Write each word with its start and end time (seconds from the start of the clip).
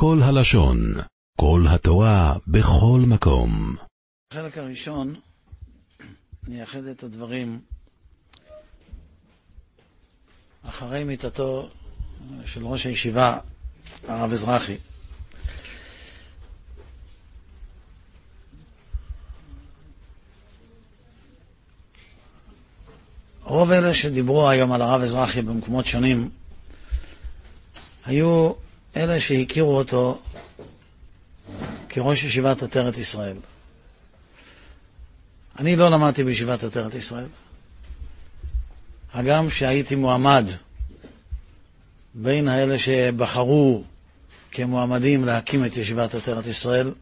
כל 0.00 0.20
הלשון, 0.22 0.94
כל 1.40 1.64
התורה, 1.68 2.34
בכל 2.46 3.00
מקום. 3.06 3.76
בחלק 4.32 4.58
הראשון 4.58 5.14
נייחד 6.48 6.84
את 6.84 7.02
הדברים 7.02 7.60
אחרי 10.68 11.04
מיתתו 11.04 11.68
של 12.46 12.64
ראש 12.64 12.86
הישיבה, 12.86 13.38
הרב 14.08 14.32
אזרחי. 14.32 14.76
רוב 23.42 23.70
אלה 23.70 23.94
שדיברו 23.94 24.48
היום 24.48 24.72
על 24.72 24.82
הרב 24.82 25.00
אזרחי 25.00 25.42
במקומות 25.42 25.86
שונים 25.86 26.30
היו 28.06 28.52
אלה 28.98 29.20
שהכירו 29.20 29.76
אותו 29.76 30.20
כראש 31.88 32.24
ישיבת 32.24 32.62
עטרת 32.62 32.98
ישראל. 32.98 33.36
אני 35.58 35.76
לא 35.76 35.90
למדתי 35.90 36.24
בישיבת 36.24 36.64
עטרת 36.64 36.94
ישראל, 36.94 37.26
הגם 39.12 39.50
שהייתי 39.50 39.94
מועמד 39.94 40.44
בין 42.14 42.48
האלה 42.48 42.78
שבחרו 42.78 43.84
כמועמדים 44.50 45.24
להקים 45.24 45.64
את 45.64 45.76
ישיבת 45.76 46.14
עטרת 46.14 46.46
ישראל 46.46 46.92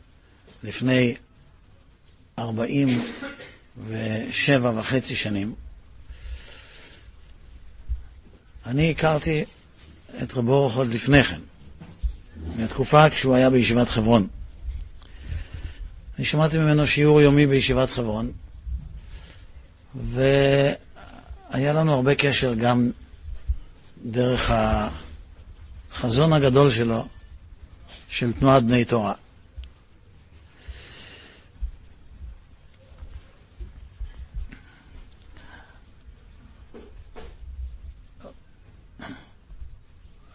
לפני 0.64 1.14
ארבעים 2.38 3.02
ושבע 3.86 4.72
וחצי 4.76 5.16
שנים. 5.16 5.54
אני 8.66 8.90
הכרתי 8.90 9.44
את 10.22 10.32
רב 10.34 10.48
אורח 10.48 10.76
עוד 10.76 10.88
לפני 10.88 11.24
כן, 11.24 11.40
מהתקופה 12.56 13.10
כשהוא 13.10 13.34
היה 13.34 13.50
בישיבת 13.50 13.88
חברון. 13.88 14.26
אני 16.16 16.24
שמעתי 16.24 16.58
ממנו 16.58 16.86
שיעור 16.86 17.20
יומי 17.20 17.46
בישיבת 17.46 17.90
חברון, 17.90 18.32
והיה 19.94 20.74
לנו 21.72 21.92
הרבה 21.92 22.14
קשר 22.14 22.54
גם 22.54 22.90
דרך 24.04 24.50
החזון 25.92 26.32
הגדול 26.32 26.70
שלו, 26.70 27.06
של 28.08 28.32
תנועת 28.32 28.62
בני 28.62 28.84
תורה. 28.84 29.14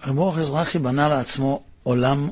רב 0.04 0.18
אורח 0.18 0.38
אזרחי 0.38 0.80
בנה 0.80 1.08
לעצמו 1.08 1.64
עולם 1.84 2.30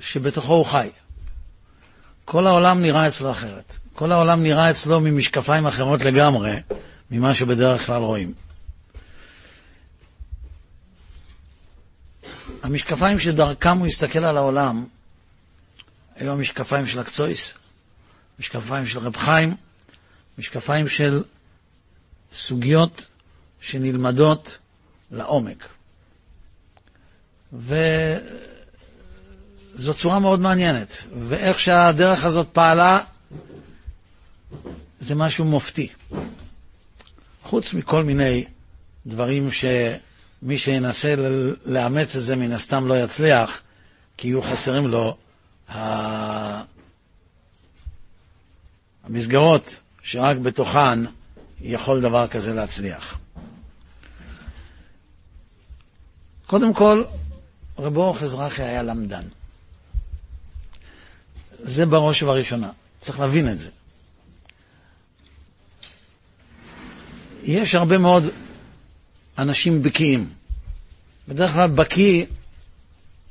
שבתוכו 0.00 0.54
הוא 0.54 0.64
חי. 0.66 0.90
כל 2.24 2.46
העולם 2.46 2.82
נראה 2.82 3.08
אצלו 3.08 3.30
אחרת. 3.30 3.76
כל 3.94 4.12
העולם 4.12 4.42
נראה 4.42 4.70
אצלו 4.70 5.00
ממשקפיים 5.00 5.66
אחרות 5.66 6.00
לגמרי 6.00 6.56
ממה 7.10 7.34
שבדרך 7.34 7.86
כלל 7.86 8.02
רואים. 8.02 8.34
המשקפיים 12.62 13.18
שדרכם 13.18 13.78
הוא 13.78 13.86
הסתכל 13.86 14.24
על 14.24 14.36
העולם 14.36 14.86
היו 16.16 16.32
המשקפיים 16.32 16.86
של 16.86 16.98
הקצויס, 16.98 17.54
משקפיים 18.38 18.86
של 18.86 18.98
רב 18.98 19.16
חיים, 19.16 19.56
משקפיים 20.38 20.88
של 20.88 21.22
סוגיות 22.32 23.06
שנלמדות 23.60 24.58
לעומק. 25.10 25.68
וזו 27.58 28.24
צורה 29.94 30.18
מאוד 30.18 30.40
מעניינת, 30.40 30.98
ואיך 31.28 31.60
שהדרך 31.60 32.24
הזאת 32.24 32.48
פעלה, 32.52 33.00
זה 34.98 35.14
משהו 35.14 35.44
מופתי. 35.44 35.88
חוץ 37.42 37.74
מכל 37.74 38.02
מיני 38.02 38.44
דברים 39.06 39.48
שמי 39.52 40.58
שינסה 40.58 41.14
לאמץ 41.64 42.16
את 42.16 42.22
זה 42.22 42.36
מן 42.36 42.52
הסתם 42.52 42.86
לא 42.86 43.04
יצליח, 43.04 43.60
כי 44.16 44.28
יהיו 44.28 44.42
חסרים 44.42 44.86
לו 44.86 45.16
המסגרות 49.04 49.70
שרק 50.02 50.36
בתוכן 50.36 50.98
יכול 51.60 52.00
דבר 52.00 52.28
כזה 52.28 52.54
להצליח. 52.54 53.18
קודם 56.46 56.74
כל, 56.74 57.04
רב 57.78 57.96
אורך 57.96 58.22
אזרחי 58.22 58.62
היה 58.62 58.82
למדן. 58.82 59.24
זה 61.58 61.86
בראש 61.86 62.22
ובראשונה. 62.22 62.70
צריך 63.00 63.20
להבין 63.20 63.48
את 63.48 63.58
זה. 63.58 63.70
יש 67.42 67.74
הרבה 67.74 67.98
מאוד 67.98 68.24
אנשים 69.38 69.82
בקיאים. 69.82 70.32
בדרך 71.28 71.52
כלל 71.52 71.70
בקיא 71.70 72.26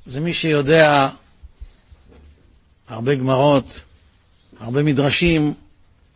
זה 0.05 0.21
מי 0.21 0.33
שיודע 0.33 1.09
הרבה 2.87 3.15
גמרות, 3.15 3.79
הרבה 4.59 4.83
מדרשים, 4.83 5.53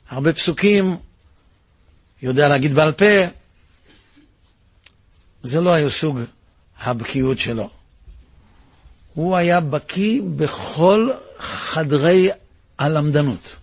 הרבה 0.09 0.33
פסוקים, 0.33 0.97
יודע 2.21 2.47
להגיד 2.47 2.73
בעל 2.73 2.91
פה. 2.91 3.05
זה 5.43 5.61
לא 5.61 5.73
היה 5.73 5.89
סוג 5.89 6.19
הבקיאות 6.79 7.39
שלו. 7.39 7.78
הוא 9.13 9.35
היה 9.35 9.59
בקיא 9.59 10.21
בכל 10.37 11.09
חדרי 11.39 12.29
הלמדנות. 12.79 13.55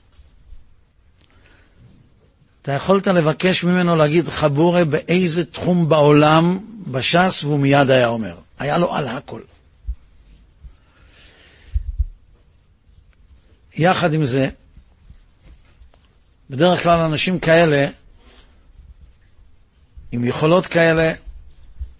אתה 2.63 2.73
יכולת 2.73 3.07
לבקש 3.07 3.65
ממנו 3.65 3.97
להגיד 3.97 4.29
חבורה 4.29 4.85
באיזה 4.85 5.45
תחום 5.45 5.89
בעולם 5.89 6.59
בש"ס, 6.87 7.45
והוא 7.45 7.59
מיד 7.59 7.91
היה 7.91 8.09
אומר. 8.09 8.37
היה 8.59 8.79
לו 8.79 8.95
על 8.95 9.09
הכל. 9.09 9.41
יחד 13.77 14.15
עם 14.15 14.25
זה, 14.25 14.49
בדרך 16.51 16.83
כלל 16.83 17.01
אנשים 17.01 17.39
כאלה, 17.39 17.87
עם 20.13 20.25
יכולות 20.25 20.67
כאלה, 20.67 21.13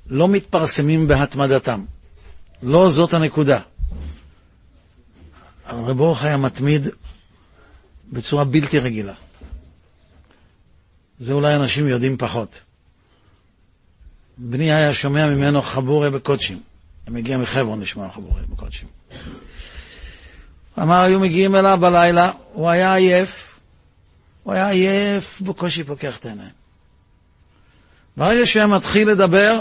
לא 0.07 0.29
מתפרסמים 0.29 1.09
בהתמדתם. 1.09 1.85
לא 2.63 2.91
זאת 2.91 3.15
הנקודה. 3.15 3.61
רב 5.69 6.01
אורך 6.01 6.25
היה 6.25 6.37
מתמיד 6.37 6.89
בצורה 8.13 8.45
בלתי 8.45 8.79
רגילה. 8.79 9.15
זה 11.19 11.33
אולי 11.33 11.57
אנשים 11.57 11.89
יודעים 11.89 12.17
פחות. 12.17 12.61
בני 14.39 14.73
היה 14.73 14.95
שומע 14.95 15.27
ממנו 15.27 15.63
חבורי 15.63 16.11
בקודשים. 16.11 16.63
הם 17.07 17.15
מגיע 17.15 17.39
מחברון 17.39 17.81
לשמוע 17.81 18.11
חבורי 18.11 18.43
בקודשים. 18.49 18.89
אמר, 20.79 21.01
היו 21.01 21.21
מגיעים 21.21 21.57
אליו 21.57 21.79
בלילה, 21.81 22.33
הוא 22.53 22.69
היה 22.69 22.95
עייף, 22.95 23.59
הוא 24.43 24.55
היה 24.55 24.69
עייף, 24.69 25.41
בקושי 25.41 25.85
פוקח 25.85 26.19
את 26.19 26.27
העיניים. 26.27 26.51
ברגע 28.17 28.47
שהוא 28.47 28.67
מתחיל 28.77 29.09
לדבר, 29.11 29.61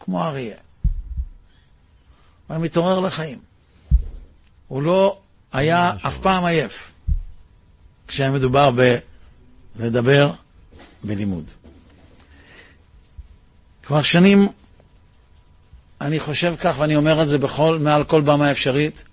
כמו 0.00 0.24
אריה. 0.24 0.56
הוא 2.50 2.54
היה 2.54 2.64
מתעורר 2.64 3.00
לחיים. 3.00 3.38
הוא 4.68 4.82
לא 4.82 5.18
היה 5.52 5.92
אף 6.06 6.18
פעם 6.18 6.44
עייף 6.44 6.90
כשהיה 8.08 8.30
מדובר 8.30 8.70
בלדבר 9.76 10.32
בלימוד. 11.04 11.44
כבר 13.82 14.02
שנים 14.02 14.48
אני 16.00 16.20
חושב 16.20 16.54
כך, 16.60 16.74
ואני 16.78 16.96
אומר 16.96 17.22
את 17.22 17.28
זה 17.28 17.38
בכל, 17.38 17.78
מעל 17.80 18.04
כל 18.04 18.20
במה 18.20 18.50
אפשרית, 18.50 19.04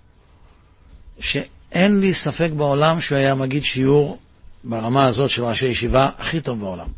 שאין 1.20 2.00
לי 2.00 2.14
ספק 2.14 2.50
בעולם 2.56 3.00
שהוא 3.00 3.18
היה 3.18 3.34
מגיד 3.34 3.64
שיעור 3.64 4.18
ברמה 4.64 5.06
הזאת 5.06 5.30
של 5.30 5.44
ראשי 5.44 5.66
ישיבה 5.66 6.10
הכי 6.18 6.40
טוב 6.40 6.60
בעולם. 6.60 6.88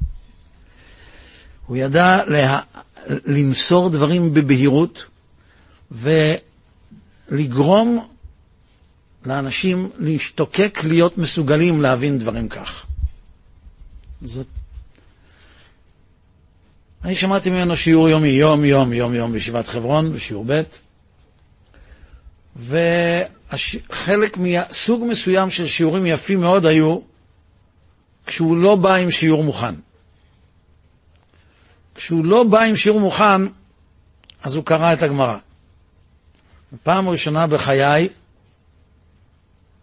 הוא 1.66 1.76
ידע 1.76 2.24
לה... 2.26 2.60
למסור 3.06 3.90
דברים 3.90 4.34
בבהירות 4.34 5.04
ולגרום 7.30 8.08
לאנשים 9.26 9.90
להשתוקק 9.98 10.78
להיות 10.84 11.18
מסוגלים 11.18 11.82
להבין 11.82 12.18
דברים 12.18 12.48
כך. 12.48 12.86
זאת... 14.22 14.46
אני 17.04 17.14
שמעתי 17.14 17.50
ממנו 17.50 17.76
שיעור 17.76 18.08
יומי, 18.08 18.28
יום 18.28 18.64
יום 18.64 18.92
יום 18.92 19.14
יום 19.14 19.32
בישיבת 19.32 19.68
חברון, 19.68 20.12
בשיעור 20.12 20.44
ב', 20.48 20.62
וחלק 22.56 24.36
מסוג 24.36 25.04
מסוים 25.08 25.50
של 25.50 25.66
שיעורים 25.66 26.06
יפים 26.06 26.40
מאוד 26.40 26.66
היו 26.66 27.00
כשהוא 28.26 28.56
לא 28.56 28.76
בא 28.76 28.94
עם 28.94 29.10
שיעור 29.10 29.44
מוכן. 29.44 29.74
כשהוא 31.94 32.24
לא 32.24 32.44
בא 32.44 32.62
עם 32.62 32.76
שיעור 32.76 33.00
מוכן, 33.00 33.42
אז 34.42 34.54
הוא 34.54 34.64
קרא 34.64 34.92
את 34.92 35.02
הגמרא. 35.02 35.36
פעם 36.82 37.08
ראשונה 37.08 37.46
בחיי, 37.46 38.08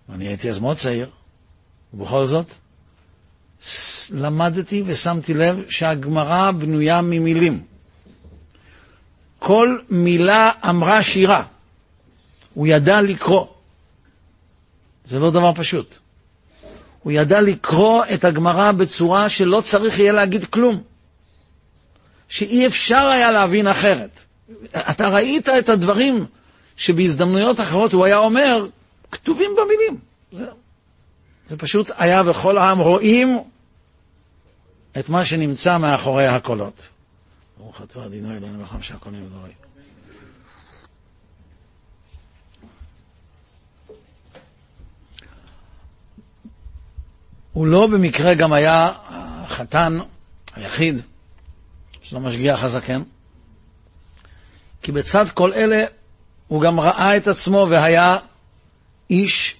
אני 0.09 0.27
הייתי 0.27 0.49
אז 0.49 0.59
מאוד 0.59 0.77
צעיר, 0.77 1.09
ובכל 1.93 2.25
זאת, 2.25 2.45
למדתי 4.11 4.83
ושמתי 4.85 5.33
לב 5.33 5.65
שהגמרא 5.69 6.51
בנויה 6.51 7.01
ממילים. 7.01 7.63
כל 9.39 9.79
מילה 9.89 10.51
אמרה 10.69 11.03
שירה. 11.03 11.43
הוא 12.53 12.67
ידע 12.67 13.01
לקרוא. 13.01 13.45
זה 15.05 15.19
לא 15.19 15.31
דבר 15.31 15.51
פשוט. 15.55 15.97
הוא 17.03 17.11
ידע 17.11 17.41
לקרוא 17.41 18.03
את 18.13 18.25
הגמרא 18.25 18.71
בצורה 18.71 19.29
שלא 19.29 19.61
צריך 19.65 19.99
יהיה 19.99 20.13
להגיד 20.13 20.45
כלום. 20.45 20.81
שאי 22.29 22.67
אפשר 22.67 22.97
היה 22.97 23.31
להבין 23.31 23.67
אחרת. 23.67 24.23
אתה 24.75 25.09
ראית 25.09 25.49
את 25.49 25.69
הדברים 25.69 26.25
שבהזדמנויות 26.77 27.59
אחרות 27.59 27.93
הוא 27.93 28.05
היה 28.05 28.17
אומר, 28.17 28.65
כתובים 29.11 29.51
במילים. 29.57 29.99
זה, 30.31 30.51
זה 31.49 31.57
פשוט 31.57 31.91
היה 31.97 32.21
וכל 32.25 32.57
העם 32.57 32.79
רואים 32.79 33.39
את 34.99 35.09
מה 35.09 35.25
שנמצא 35.25 35.77
מאחורי 35.77 36.27
הקולות. 36.27 36.87
ברוך 37.57 37.81
אתה 37.81 38.05
אדינו 38.05 38.37
אלוהינו 38.37 38.57
מלחם 38.57 38.77
נהיה 39.11 39.23
ודורי. 39.23 39.51
הוא 47.53 47.67
לא 47.67 47.87
במקרה 47.87 48.33
גם 48.33 48.53
היה 48.53 48.91
החתן 49.09 49.97
היחיד 50.55 51.01
של 52.01 52.17
המשגיח 52.17 52.63
הזקן, 52.63 53.01
כי 54.81 54.91
בצד 54.91 55.25
כל 55.29 55.53
אלה 55.53 55.85
הוא 56.47 56.61
גם 56.61 56.79
ראה 56.79 57.17
את 57.17 57.27
עצמו 57.27 57.67
והיה 57.69 58.17
איש, 59.09 59.55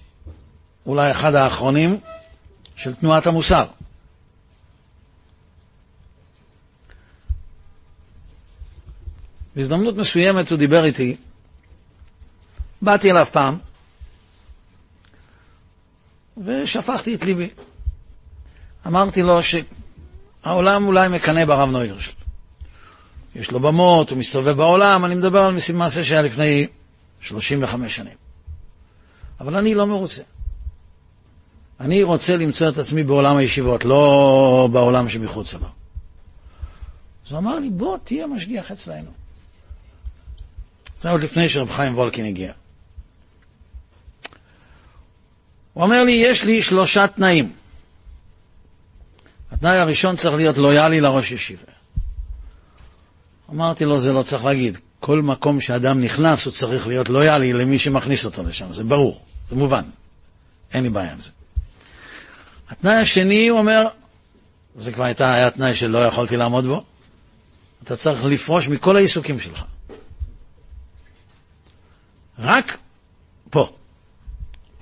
אולי 0.86 1.10
אחד 1.10 1.34
האחרונים, 1.34 2.00
של 2.76 2.94
תנועת 2.94 3.26
המוסר. 3.26 3.66
בהזדמנות 9.56 9.96
מסוימת 9.96 10.50
הוא 10.50 10.58
דיבר 10.58 10.84
איתי, 10.84 11.16
באתי 12.82 13.10
אליו 13.10 13.26
פעם, 13.32 13.58
ושפכתי 16.44 17.14
את 17.14 17.24
ליבי. 17.24 17.48
אמרתי 18.86 19.22
לו 19.22 19.40
שהעולם 19.42 20.86
אולי 20.86 21.08
מקנא 21.08 21.44
ברב 21.44 21.70
נוירשל. 21.70 22.12
יש 23.34 23.50
לו 23.50 23.60
במות, 23.60 24.10
הוא 24.10 24.18
מסתובב 24.18 24.56
בעולם, 24.56 25.04
אני 25.04 25.14
מדבר 25.14 25.44
על 25.44 25.54
מעשה 25.74 26.04
שהיה 26.04 26.22
לפני 26.22 26.66
35 27.20 27.96
שנים. 27.96 28.16
אבל 29.40 29.56
אני 29.56 29.74
לא 29.74 29.86
מרוצה. 29.86 30.22
אני 31.80 32.02
רוצה 32.02 32.36
למצוא 32.36 32.68
את 32.68 32.78
עצמי 32.78 33.02
בעולם 33.02 33.36
הישיבות, 33.36 33.84
לא 33.84 34.68
בעולם 34.72 35.08
שמחוץ 35.08 35.54
לו. 35.54 35.68
אז 37.26 37.32
הוא 37.32 37.38
אמר 37.38 37.58
לי, 37.58 37.70
בוא, 37.70 37.98
תהיה 38.04 38.26
משגיח 38.26 38.72
אצלנו. 38.72 39.10
זה 41.02 41.10
עוד 41.10 41.22
לפני 41.22 41.48
שרב 41.48 41.70
חיים 41.70 41.98
וולקין 41.98 42.24
הגיע. 42.24 42.52
הוא 45.72 45.84
אומר 45.84 46.04
לי, 46.04 46.12
יש 46.12 46.44
לי 46.44 46.62
שלושה 46.62 47.06
תנאים. 47.06 47.52
התנאי 49.50 49.78
הראשון 49.78 50.16
צריך 50.16 50.36
להיות 50.36 50.58
לויאלי 50.58 51.00
לראש 51.00 51.30
ישיבה. 51.32 51.72
אמרתי 53.50 53.84
לו, 53.84 54.00
זה 54.00 54.12
לא 54.12 54.22
צריך 54.22 54.44
להגיד. 54.44 54.78
כל 55.00 55.22
מקום 55.22 55.60
שאדם 55.60 56.00
נכנס, 56.00 56.44
הוא 56.44 56.52
צריך 56.52 56.86
להיות 56.86 57.08
לויאלי 57.08 57.52
למי 57.52 57.78
שמכניס 57.78 58.24
אותו 58.24 58.42
לשם. 58.42 58.72
זה 58.72 58.84
ברור, 58.84 59.20
זה 59.48 59.56
מובן. 59.56 59.82
אין 60.74 60.82
לי 60.82 60.90
בעיה 60.90 61.12
עם 61.12 61.20
זה. 61.20 61.30
התנאי 62.68 62.94
השני, 62.94 63.48
הוא 63.48 63.58
אומר, 63.58 63.86
זה 64.76 64.92
כבר 64.92 65.04
הייתה, 65.04 65.34
היה 65.34 65.50
תנאי 65.50 65.74
שלא 65.74 65.98
יכולתי 65.98 66.36
לעמוד 66.36 66.64
בו, 66.66 66.84
אתה 67.84 67.96
צריך 67.96 68.24
לפרוש 68.24 68.68
מכל 68.68 68.96
העיסוקים 68.96 69.40
שלך. 69.40 69.64
רק 72.38 72.78
פה. 73.50 73.72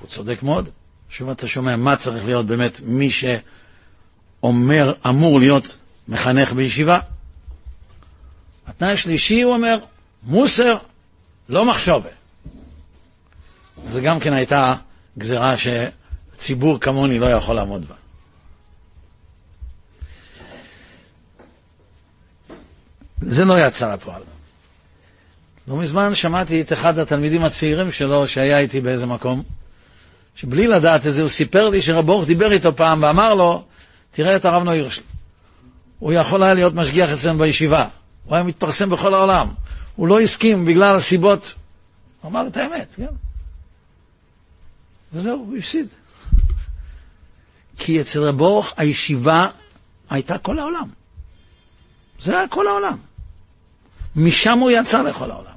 הוא 0.01 0.09
צודק 0.09 0.43
מאוד. 0.43 0.69
שוב 1.09 1.31
אתה 1.31 1.49
שומע 1.49 1.77
מה 1.77 1.97
צריך 1.97 2.25
להיות 2.25 2.47
באמת 2.47 2.81
מי 2.83 3.09
שאומר, 3.11 4.93
אמור 5.09 5.39
להיות 5.39 5.79
מחנך 6.09 6.53
בישיבה. 6.53 6.99
התנאי 8.67 8.93
השלישי, 8.93 9.43
הוא 9.43 9.55
אומר, 9.55 9.79
מוסר, 10.27 10.77
לא 11.49 11.65
מחשובה. 11.65 12.09
זה 13.89 14.01
גם 14.01 14.21
כן 14.21 14.33
הייתה 14.33 14.75
גזרה 15.19 15.55
שציבור 15.57 16.81
כמוני 16.81 17.19
לא 17.19 17.27
יכול 17.27 17.57
לעמוד 17.57 17.89
בה. 17.89 17.95
זה 23.21 23.45
לא 23.45 23.67
יצא 23.67 23.95
לפועל. 23.95 24.23
לא 25.69 25.77
מזמן 25.77 26.15
שמעתי 26.15 26.61
את 26.61 26.73
אחד 26.73 26.99
התלמידים 26.99 27.43
הצעירים 27.45 27.93
שלו, 27.93 28.29
שהיה 28.29 28.59
איתי 28.59 28.81
באיזה 28.81 29.07
מקום, 29.07 29.43
שבלי 30.37 30.67
לדעת 30.67 31.07
את 31.07 31.15
זה, 31.15 31.21
הוא 31.21 31.29
סיפר 31.29 31.69
לי 31.69 31.83
שרב 31.83 32.09
אורח 32.09 32.27
דיבר 32.27 32.53
איתו 32.53 32.77
פעם 32.77 33.03
ואמר 33.03 33.35
לו, 33.35 33.65
תראה 34.11 34.37
את 34.37 34.45
הרב 34.45 34.63
נוירשל. 34.63 35.03
הוא 35.99 36.13
יכול 36.13 36.43
היה 36.43 36.55
להיות 36.55 36.75
משגיח 36.75 37.11
אצלנו 37.11 37.39
בישיבה. 37.39 37.89
הוא 38.25 38.35
היה 38.35 38.45
מתפרסם 38.45 38.91
בכל 38.91 39.15
העולם. 39.15 39.49
הוא 39.97 40.09
לא 40.09 40.21
הסכים 40.21 40.65
בגלל 40.65 40.97
הסיבות. 40.97 41.55
הוא 42.21 42.31
אמר 42.31 42.47
את 42.47 42.57
האמת, 42.57 42.95
כן. 42.97 43.07
וזהו, 45.13 45.39
הוא 45.39 45.57
הפסיד. 45.57 45.87
כי 47.79 48.01
אצל 48.01 48.23
רב 48.23 48.41
אורח 48.41 48.75
הישיבה 48.77 49.49
הייתה 50.11 50.39
כל 50.39 50.59
העולם. 50.59 50.89
זה 52.21 52.39
היה 52.39 52.49
כל 52.49 52.67
העולם. 52.67 52.99
משם 54.17 54.59
הוא 54.59 54.71
יצא 54.71 55.03
לכל 55.03 55.31
העולם. 55.31 55.57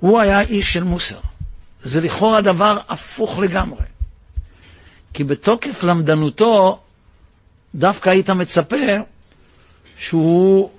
הוא 0.00 0.20
היה 0.20 0.40
איש 0.40 0.72
של 0.72 0.84
מוסר. 0.84 1.20
זה 1.82 2.00
לכאורה 2.00 2.40
דבר 2.40 2.78
הפוך 2.88 3.38
לגמרי. 3.38 3.84
כי 5.12 5.24
בתוקף 5.24 5.82
למדנותו, 5.82 6.80
דווקא 7.74 8.10
היית 8.10 8.30
מצפה 8.30 8.76
שהוא 9.98 10.70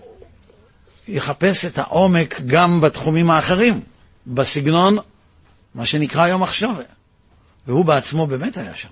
יחפש 1.08 1.66
את 1.66 1.78
העומק 1.78 2.42
גם 2.46 2.82
בתחומים 2.82 3.32
האחרים, 3.32 3.82
בסגנון, 4.28 4.98
מה 5.76 5.86
שנקרא 5.86 6.28
יום 6.28 6.44
מחשבה. 6.44 6.84
והוא 7.68 7.86
בעצמו 7.86 8.28
באמת 8.28 8.58
היה 8.58 8.76
שם. 8.76 8.90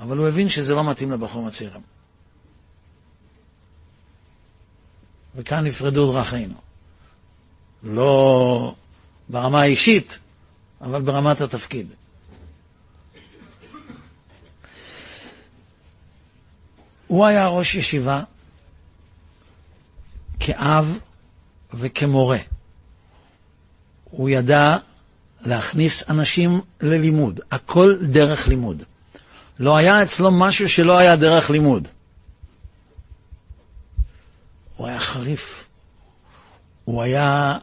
אבל 0.00 0.16
הוא 0.16 0.28
הבין 0.28 0.48
שזה 0.48 0.74
לא 0.74 0.90
מתאים 0.90 1.12
לבחורים 1.12 1.48
הצעירים. 1.48 1.80
וכאן 5.36 5.66
נפרדו 5.66 6.12
דרכינו. 6.12 6.54
לא 7.82 8.74
ברמה 9.28 9.60
האישית, 9.60 10.18
אבל 10.80 11.02
ברמת 11.02 11.40
התפקיד. 11.40 11.86
הוא 17.06 17.26
היה 17.26 17.48
ראש 17.48 17.74
ישיבה 17.74 18.22
כאב 20.40 20.98
וכמורה. 21.74 22.38
הוא 24.04 24.28
ידע 24.28 24.76
להכניס 25.40 26.10
אנשים 26.10 26.60
ללימוד, 26.80 27.40
הכל 27.50 27.96
דרך 28.02 28.48
לימוד. 28.48 28.82
לא 29.58 29.76
היה 29.76 30.02
אצלו 30.02 30.30
משהו 30.30 30.68
שלא 30.68 30.98
היה 30.98 31.16
דרך 31.16 31.50
לימוד. 31.50 31.88
הוא 34.76 34.86
היה 34.86 34.98
חריף, 34.98 35.66
הוא 36.84 37.02
היה 37.02 37.58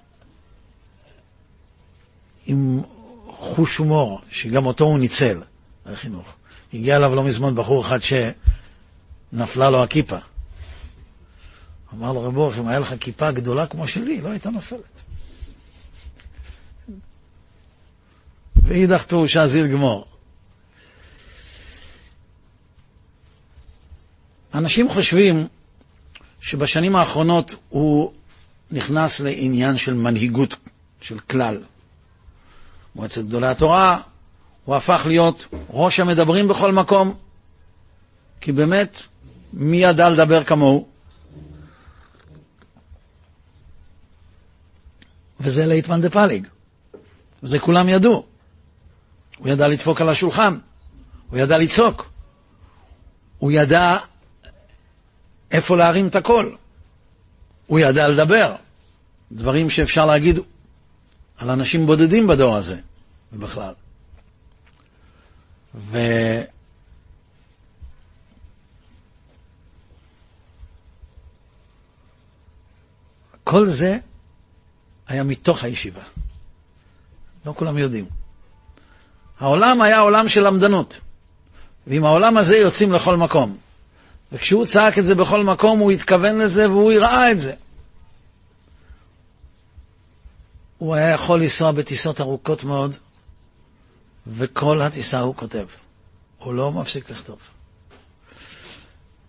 עם 2.45 2.81
חוש 3.27 3.77
הומור, 3.77 4.21
שגם 4.29 4.65
אותו 4.65 4.85
הוא 4.85 4.99
ניצל, 4.99 5.41
החינוך. 5.85 6.33
הגיע 6.73 6.95
אליו 6.95 7.15
לא 7.15 7.23
מזמן 7.23 7.55
בחור 7.55 7.81
אחד 7.81 7.99
שנפלה 8.01 9.69
לו 9.69 9.83
הכיפה. 9.83 10.17
אמר 11.97 12.13
לו 12.13 12.23
רב 12.23 12.37
אורך, 12.37 12.57
אם 12.57 12.67
היה 12.67 12.79
לך 12.79 12.93
כיפה 12.99 13.31
גדולה 13.31 13.67
כמו 13.67 13.87
שלי, 13.87 14.21
לא 14.21 14.29
הייתה 14.29 14.49
נופלת. 14.49 15.01
ואידך 18.63 19.03
פירושה 19.03 19.47
זיל 19.47 19.67
גמור. 19.67 20.05
אנשים 24.53 24.89
חושבים 24.89 25.47
שבשנים 26.41 26.95
האחרונות 26.95 27.55
הוא 27.69 28.13
נכנס 28.71 29.19
לעניין 29.19 29.77
של 29.77 29.93
מנהיגות 29.93 30.55
של 31.01 31.19
כלל. 31.19 31.63
מועצת 32.95 33.21
גדולי 33.21 33.47
התורה, 33.47 34.01
הוא 34.65 34.75
הפך 34.75 35.03
להיות 35.05 35.45
ראש 35.69 35.99
המדברים 35.99 36.47
בכל 36.47 36.71
מקום, 36.71 37.15
כי 38.41 38.51
באמת, 38.51 38.99
מי 39.53 39.77
ידע 39.77 40.09
לדבר 40.09 40.43
כמוהו? 40.43 40.94
וזה 45.45 45.65
ליטמן 45.65 46.01
דה 46.01 46.09
פליג. 46.09 46.47
וזה 47.43 47.59
כולם 47.59 47.89
ידעו. 47.89 48.25
הוא 49.37 49.49
ידע 49.49 49.67
לדפוק 49.67 50.01
על 50.01 50.09
השולחן, 50.09 50.57
הוא 51.29 51.39
ידע 51.39 51.57
לצעוק, 51.57 52.09
הוא 53.37 53.51
ידע 53.51 53.97
איפה 55.51 55.77
להרים 55.77 56.07
את 56.07 56.15
הקול, 56.15 56.55
הוא 57.67 57.79
ידע 57.79 58.07
לדבר. 58.07 58.55
דברים 59.31 59.69
שאפשר 59.69 60.05
להגיד 60.05 60.39
על 61.37 61.49
אנשים 61.49 61.85
בודדים 61.85 62.27
בדור 62.27 62.55
הזה, 62.55 62.79
ובכלל. 63.33 63.73
ו... 65.75 65.97
כל 73.43 73.69
זה 73.69 73.97
היה 75.07 75.23
מתוך 75.23 75.63
הישיבה. 75.63 76.01
לא 77.45 77.53
כולם 77.57 77.77
יודעים. 77.77 78.05
העולם 79.39 79.81
היה 79.81 79.99
עולם 79.99 80.29
של 80.29 80.47
למדנות, 80.47 80.99
ועם 81.87 82.05
העולם 82.05 82.37
הזה 82.37 82.57
יוצאים 82.57 82.91
לכל 82.91 83.17
מקום. 83.17 83.57
וכשהוא 84.31 84.65
צעק 84.65 84.99
את 84.99 85.05
זה 85.05 85.15
בכל 85.15 85.43
מקום, 85.43 85.79
הוא 85.79 85.91
התכוון 85.91 86.37
לזה 86.37 86.69
והוא 86.69 86.91
הראה 86.91 87.31
את 87.31 87.39
זה. 87.39 87.53
הוא 90.77 90.95
היה 90.95 91.09
יכול 91.09 91.41
לנסוע 91.41 91.71
בטיסות 91.71 92.21
ארוכות 92.21 92.63
מאוד, 92.63 92.95
וכל 94.27 94.81
הטיסה 94.81 95.19
הוא 95.19 95.35
כותב. 95.35 95.65
הוא 96.39 96.53
לא 96.53 96.71
מפסיק 96.71 97.09
לכתוב. 97.09 97.39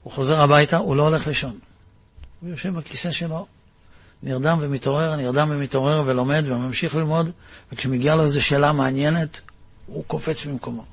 הוא 0.02 0.12
חוזר 0.12 0.40
הביתה, 0.40 0.76
הוא 0.76 0.96
לא 0.96 1.02
הולך 1.02 1.26
לישון. 1.26 1.58
הוא 2.40 2.50
יושב 2.50 2.74
בכיסא 2.74 3.12
שלו, 3.12 3.46
נרדם 4.26 4.58
ומתעורר, 4.60 5.16
נרדם 5.16 5.48
ומתעורר 5.50 6.02
ולומד 6.06 6.44
וממשיך 6.46 6.94
ללמוד, 6.94 7.30
וכשמגיעה 7.72 8.16
לו 8.16 8.24
איזו 8.24 8.42
שאלה 8.42 8.72
מעניינת, 8.72 9.40
הוא 9.86 10.04
קופץ 10.06 10.46
ממקומו. 10.46 10.84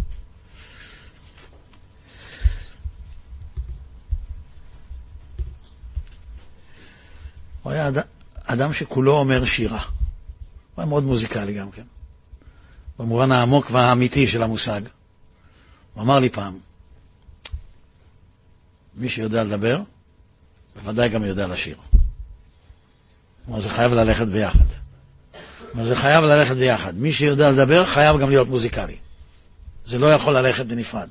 הוא 7.64 7.72
היה 7.74 7.88
אד... 7.88 7.98
אדם 8.46 8.74
שכולו 8.74 9.18
אומר 9.18 9.46
שירה. 9.46 9.82
הוא 9.82 9.92
היה 10.78 10.86
מאוד 10.86 11.04
מוזיקלי 11.04 11.54
גם 11.54 11.72
כן, 11.72 11.84
במובן 13.00 13.32
העמוק 13.32 13.72
והאמיתי 13.72 14.28
של 14.28 14.44
המושג. 14.44 14.82
הוא 15.94 16.04
אמר 16.04 16.20
לי 16.20 16.30
פעם, 16.30 16.60
מי 18.96 19.10
שיודע 19.10 19.44
לדבר, 19.44 19.82
בוודאי 20.76 21.10
גם 21.10 21.24
יודע 21.24 21.48
לשיר. 21.48 21.93
כלומר, 23.46 23.60
זה 23.60 23.70
חייב 23.70 23.94
ללכת 23.94 24.28
ביחד. 24.28 24.66
כלומר, 25.72 25.88
זה 25.88 25.96
חייב 25.96 26.24
ללכת 26.24 26.56
ביחד. 26.56 26.96
מי 26.98 27.14
שיודע 27.14 27.52
לדבר 27.52 27.86
חייב 27.86 28.20
גם 28.20 28.30
להיות 28.30 28.48
מוזיקלי. 28.48 28.98
זה 29.86 30.00
לא 30.00 30.08
יכול 30.14 30.38
ללכת 30.38 30.66
בנפרד. 30.66 31.08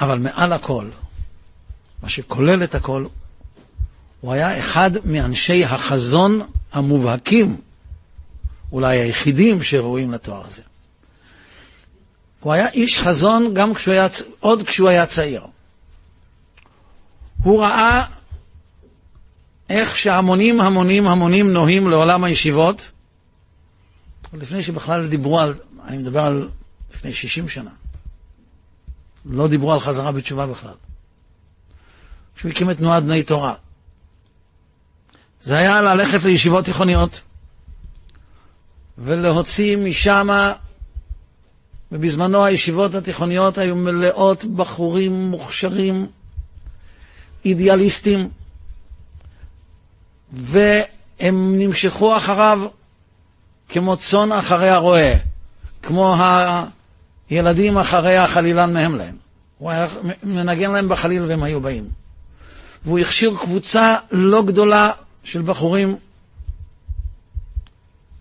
אבל 0.00 0.18
מעל 0.18 0.52
הכל, 0.52 0.88
מה 2.02 2.08
שכולל 2.08 2.64
את 2.64 2.74
הכל, 2.74 3.06
הוא 4.20 4.32
היה 4.32 4.58
אחד 4.58 4.90
מאנשי 5.04 5.64
החזון 5.64 6.40
המובהקים, 6.72 7.60
אולי 8.72 8.98
היחידים 8.98 9.62
שראויים 9.62 10.12
לתואר 10.12 10.46
הזה. 10.46 10.62
הוא 12.40 12.52
היה 12.52 12.68
איש 12.68 13.00
חזון 13.00 13.54
גם 13.54 13.74
כשהוא 13.74 13.94
היה, 13.94 14.06
עוד 14.40 14.62
כשהוא 14.62 14.88
היה 14.88 15.06
צעיר. 15.06 15.42
הוא 17.42 17.60
ראה 17.62 18.04
איך 19.70 19.98
שהמונים 19.98 20.60
המונים 20.60 21.06
המונים 21.06 21.52
נוהים 21.52 21.88
לעולם 21.88 22.24
הישיבות, 22.24 22.90
לפני 24.32 24.62
שבכלל 24.62 25.08
דיברו 25.08 25.40
על, 25.40 25.54
אני 25.84 25.98
מדבר 25.98 26.24
על 26.24 26.48
לפני 26.94 27.14
60 27.14 27.48
שנה, 27.48 27.70
לא 29.24 29.48
דיברו 29.48 29.72
על 29.72 29.80
חזרה 29.80 30.12
בתשובה 30.12 30.46
בכלל. 30.46 30.74
כשהוא 32.36 32.50
הקים 32.50 32.70
את 32.70 32.76
תנועת 32.76 33.02
בני 33.02 33.22
תורה. 33.22 33.54
זה 35.42 35.58
היה 35.58 35.82
ללכת 35.82 36.24
לישיבות 36.24 36.64
תיכוניות 36.64 37.20
ולהוציא 38.98 39.76
משם, 39.76 40.28
ובזמנו 41.92 42.44
הישיבות 42.44 42.94
התיכוניות 42.94 43.58
היו 43.58 43.76
מלאות 43.76 44.44
בחורים 44.44 45.12
מוכשרים, 45.12 46.06
אידיאליסטים, 47.44 48.28
והם 50.32 51.58
נמשכו 51.58 52.16
אחריו 52.16 52.58
כמו 53.68 53.96
צאן 53.96 54.32
אחרי 54.32 54.68
הרועה, 54.68 55.12
כמו 55.82 56.16
הילדים 57.30 57.78
אחרי 57.78 58.16
החלילן 58.16 58.72
מהם 58.72 58.96
להם. 58.96 59.16
הוא 59.58 59.70
היה 59.70 59.86
מנגן 60.22 60.70
להם 60.70 60.88
בחליל 60.88 61.22
והם 61.22 61.42
היו 61.42 61.60
באים. 61.60 61.88
והוא 62.84 62.98
הכשיר 62.98 63.36
קבוצה 63.40 63.96
לא 64.10 64.42
גדולה 64.42 64.90
של 65.24 65.42
בחורים 65.42 65.96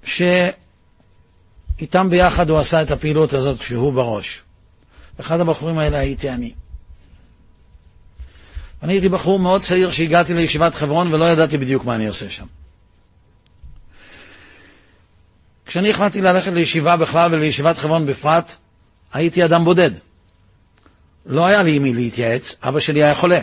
שאיתם 0.04 2.10
ביחד 2.10 2.50
הוא 2.50 2.60
עשה 2.60 2.82
את 2.82 2.92
הפעילות 2.92 3.34
הזאת 3.34 3.60
כשהוא 3.60 3.94
בראש. 3.94 4.42
אחד 5.20 5.40
הבחורים 5.40 5.78
האלה 5.78 5.98
הייתי 5.98 6.30
אני. 6.30 6.54
אני 8.84 8.94
הייתי 8.94 9.10
בחור 9.10 9.40
מאוד 9.40 9.62
צעיר 9.62 9.92
שהגעתי 9.92 10.34
לישיבת 10.34 10.76
חברון 10.76 11.14
ולא 11.14 11.26
ידעתי 11.26 11.58
בדיוק 11.58 11.86
מה 11.86 11.96
אני 11.96 12.08
עושה 12.08 12.30
שם. 12.30 12.46
כשאני 15.66 15.90
החלטתי 15.90 16.22
ללכת 16.22 16.52
לישיבה 16.52 16.98
בכלל 16.98 17.34
ולישיבת 17.34 17.78
חברון 17.78 18.06
בפרט, 18.06 18.56
הייתי 19.14 19.46
אדם 19.46 19.66
בודד. 19.66 19.92
לא 21.26 21.46
היה 21.46 21.64
לי 21.64 21.76
עם 21.76 21.84
מי 21.84 21.94
להתייעץ, 21.94 22.56
אבא 22.64 22.80
שלי 22.80 23.04
היה 23.04 23.16
חולה. 23.16 23.40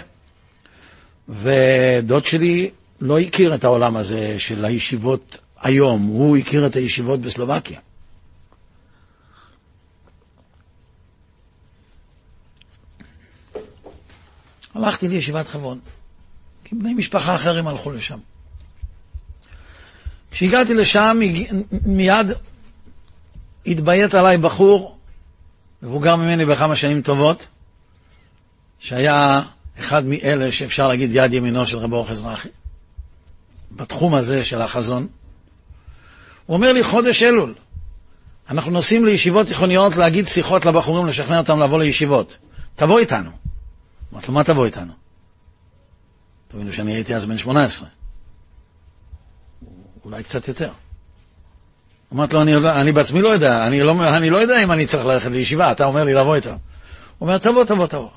ודוד 1.28 2.24
שלי 2.24 2.70
לא 3.00 3.18
הכיר 3.18 3.54
את 3.54 3.64
העולם 3.64 3.96
הזה 3.96 4.34
של 4.38 4.64
הישיבות 4.64 5.38
היום, 5.60 6.02
הוא 6.02 6.36
הכיר 6.36 6.66
את 6.66 6.76
הישיבות 6.76 7.20
בסלובקיה. 7.20 7.78
הלכתי 14.74 15.08
לישיבת 15.08 15.48
חברון, 15.48 15.78
כי 16.64 16.74
בני 16.74 16.94
משפחה 16.94 17.34
אחרים 17.34 17.68
הלכו 17.68 17.90
לשם. 17.90 18.18
כשהגעתי 20.30 20.74
לשם, 20.74 21.18
מיד 21.86 22.26
התביית 23.66 24.14
עליי 24.14 24.38
בחור, 24.38 24.98
מבוגר 25.82 26.16
ממני 26.16 26.44
בכמה 26.44 26.76
שנים 26.76 27.02
טובות, 27.02 27.46
שהיה 28.78 29.42
אחד 29.78 30.06
מאלה 30.06 30.52
שאפשר 30.52 30.88
להגיד 30.88 31.10
יד 31.12 31.32
ימינו 31.32 31.66
של 31.66 31.78
רב 31.78 31.92
אורח 31.92 32.10
אזרחי, 32.10 32.48
בתחום 33.72 34.14
הזה 34.14 34.44
של 34.44 34.60
החזון. 34.60 35.06
הוא 36.46 36.56
אומר 36.56 36.72
לי, 36.72 36.84
חודש 36.84 37.22
אלול, 37.22 37.54
אנחנו 38.50 38.70
נוסעים 38.70 39.04
לישיבות 39.04 39.46
תיכוניות 39.46 39.96
להגיד 39.96 40.26
שיחות 40.26 40.64
לבחורים, 40.64 41.06
לשכנע 41.06 41.38
אותם 41.38 41.60
לבוא 41.60 41.78
לישיבות. 41.78 42.36
תבוא 42.76 42.98
איתנו. 42.98 43.47
אמרתי 44.12 44.26
לו, 44.26 44.32
מה 44.34 44.44
תבוא 44.44 44.66
איתנו? 44.66 44.92
תבינו 46.48 46.72
שאני 46.72 46.92
הייתי 46.92 47.14
אז 47.14 47.24
בן 47.24 47.38
18. 47.38 47.88
אולי 50.04 50.22
קצת 50.22 50.48
יותר. 50.48 50.70
אמרתי 52.12 52.34
לו, 52.34 52.42
אני, 52.42 52.56
אני 52.80 52.92
בעצמי 52.92 53.22
לא 53.22 53.28
יודע, 53.28 53.66
אני 53.66 53.80
לא, 53.80 54.08
אני 54.16 54.30
לא 54.30 54.38
יודע 54.38 54.62
אם 54.62 54.72
אני 54.72 54.86
צריך 54.86 55.06
ללכת 55.06 55.30
לישיבה, 55.30 55.72
אתה 55.72 55.84
אומר 55.84 56.04
לי 56.04 56.14
לבוא 56.14 56.34
איתו. 56.34 56.50
הוא 56.50 56.58
אומר, 57.20 57.38
תבוא, 57.38 57.64
תבוא, 57.64 57.86
תבוא. 57.86 58.10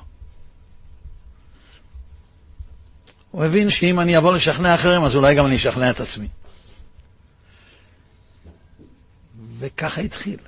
הוא 3.30 3.44
הבין 3.44 3.70
שאם 3.70 4.00
אני 4.00 4.18
אבוא 4.18 4.34
לשכנע 4.34 4.74
אחרים, 4.74 5.04
אז 5.04 5.16
אולי 5.16 5.34
גם 5.34 5.46
אני 5.46 5.56
אשכנע 5.56 5.90
את 5.90 6.00
עצמי. 6.00 6.28
וככה 9.58 10.00
התחיל. 10.00 10.38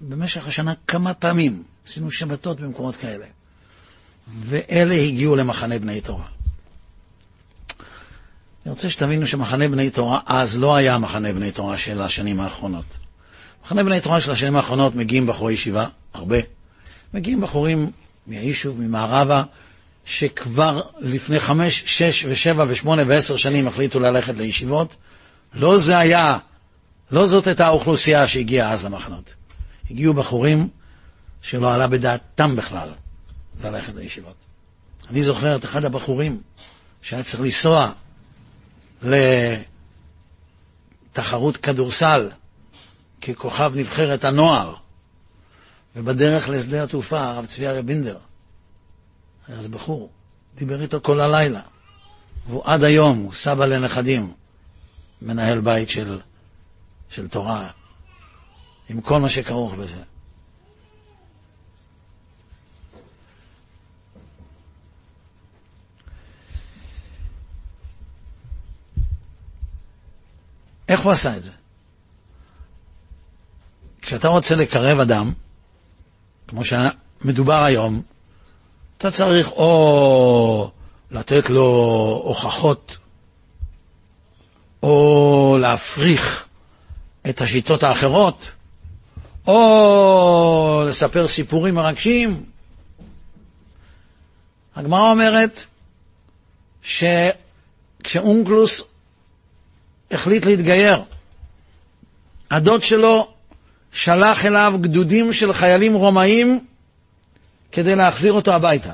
במשך 0.00 0.46
השנה 0.46 0.74
כמה 0.88 1.14
פעמים 1.14 1.62
עשינו 1.86 2.10
שבתות 2.10 2.60
במקומות 2.60 2.96
כאלה. 2.96 3.26
ואלה 4.28 4.94
הגיעו 4.94 5.36
למחנה 5.36 5.78
בני 5.78 6.00
תורה. 6.00 6.24
אני 8.64 8.70
רוצה 8.70 8.90
שתבינו 8.90 9.26
שמחנה 9.26 9.68
בני 9.68 9.90
תורה 9.90 10.20
אז 10.26 10.58
לא 10.58 10.76
היה 10.76 10.98
מחנה 10.98 11.32
בני 11.32 11.50
תורה 11.50 11.78
של 11.78 12.00
השנים 12.02 12.40
האחרונות. 12.40 12.84
מחנה 13.64 13.84
בני 13.84 14.00
תורה 14.00 14.20
של 14.20 14.30
השנים 14.30 14.56
האחרונות 14.56 14.94
מגיעים 14.94 15.26
בחורי 15.26 15.52
ישיבה, 15.52 15.86
הרבה. 16.14 16.38
מגיעים 17.14 17.40
בחורים 17.40 17.90
מהיישוב, 18.26 18.80
ממערבה, 18.80 19.42
שכבר 20.04 20.82
לפני 20.98 21.40
חמש, 21.40 21.82
שש 21.86 22.24
ושבע 22.28 22.64
ושמונה 22.68 23.02
ועשר 23.06 23.36
שנים 23.36 23.68
החליטו 23.68 24.00
ללכת 24.00 24.38
לישיבות. 24.38 24.96
לא 25.54 25.78
זה 25.78 25.98
היה, 25.98 26.38
לא 27.10 27.26
זאת 27.26 27.46
הייתה 27.46 27.66
האוכלוסייה 27.66 28.26
שהגיעה 28.26 28.72
אז 28.72 28.84
למחנות. 28.84 29.34
הגיעו 29.90 30.14
בחורים 30.14 30.68
שלא 31.42 31.74
עלה 31.74 31.86
בדעתם 31.86 32.56
בכלל 32.56 32.88
ללכת 33.64 33.94
לישיבות. 33.94 34.44
אני 35.10 35.22
זוכר 35.22 35.56
את 35.56 35.64
אחד 35.64 35.84
הבחורים 35.84 36.40
שהיה 37.02 37.22
צריך 37.22 37.40
לנסוע 37.40 37.92
לתחרות 41.12 41.56
כדורסל 41.56 42.30
ככוכב 43.22 43.72
נבחרת 43.76 44.24
הנוער, 44.24 44.74
ובדרך 45.96 46.48
לשדה 46.48 46.82
התעופה 46.82 47.24
הרב 47.24 47.46
צבי 47.46 47.66
אריה 47.66 47.82
בינדר, 47.82 48.18
היה 49.48 49.58
אז 49.58 49.68
בחור, 49.68 50.10
דיבר 50.54 50.82
איתו 50.82 51.00
כל 51.02 51.20
הלילה, 51.20 51.60
והוא 52.46 52.62
עד 52.64 52.84
היום, 52.84 53.18
הוא 53.18 53.32
סבא 53.32 53.66
לנכדים, 53.66 54.32
מנהל 55.22 55.60
בית 55.60 55.90
של, 55.90 56.20
של 57.10 57.28
תורה, 57.28 57.70
עם 58.88 59.00
כל 59.00 59.20
מה 59.20 59.28
שכרוך 59.28 59.74
בזה. 59.74 60.02
איך 70.92 71.00
הוא 71.00 71.12
עשה 71.12 71.36
את 71.36 71.44
זה? 71.44 71.50
כשאתה 74.02 74.28
רוצה 74.28 74.54
לקרב 74.54 75.00
אדם, 75.00 75.32
כמו 76.48 76.62
שמדובר 76.64 77.64
היום, 77.64 78.02
אתה 78.98 79.10
צריך 79.10 79.52
או 79.52 80.70
לתת 81.10 81.50
לו 81.50 81.62
הוכחות, 82.24 82.96
או 84.82 85.56
להפריך 85.60 86.46
את 87.28 87.40
השיטות 87.40 87.82
האחרות, 87.82 88.50
או 89.46 90.84
לספר 90.88 91.28
סיפורים 91.28 91.74
מרגשים. 91.74 92.44
הגמרא 94.76 95.10
אומרת 95.10 95.64
שכשאונקלוס 96.82 98.91
החליט 100.12 100.44
להתגייר, 100.44 101.02
הדוד 102.50 102.82
שלו 102.82 103.32
שלח 103.92 104.46
אליו 104.46 104.74
גדודים 104.80 105.32
של 105.32 105.52
חיילים 105.52 105.94
רומאים 105.94 106.64
כדי 107.72 107.96
להחזיר 107.96 108.32
אותו 108.32 108.52
הביתה. 108.52 108.92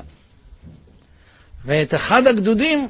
ואת 1.65 1.93
אחד 1.93 2.27
הגדודים 2.27 2.89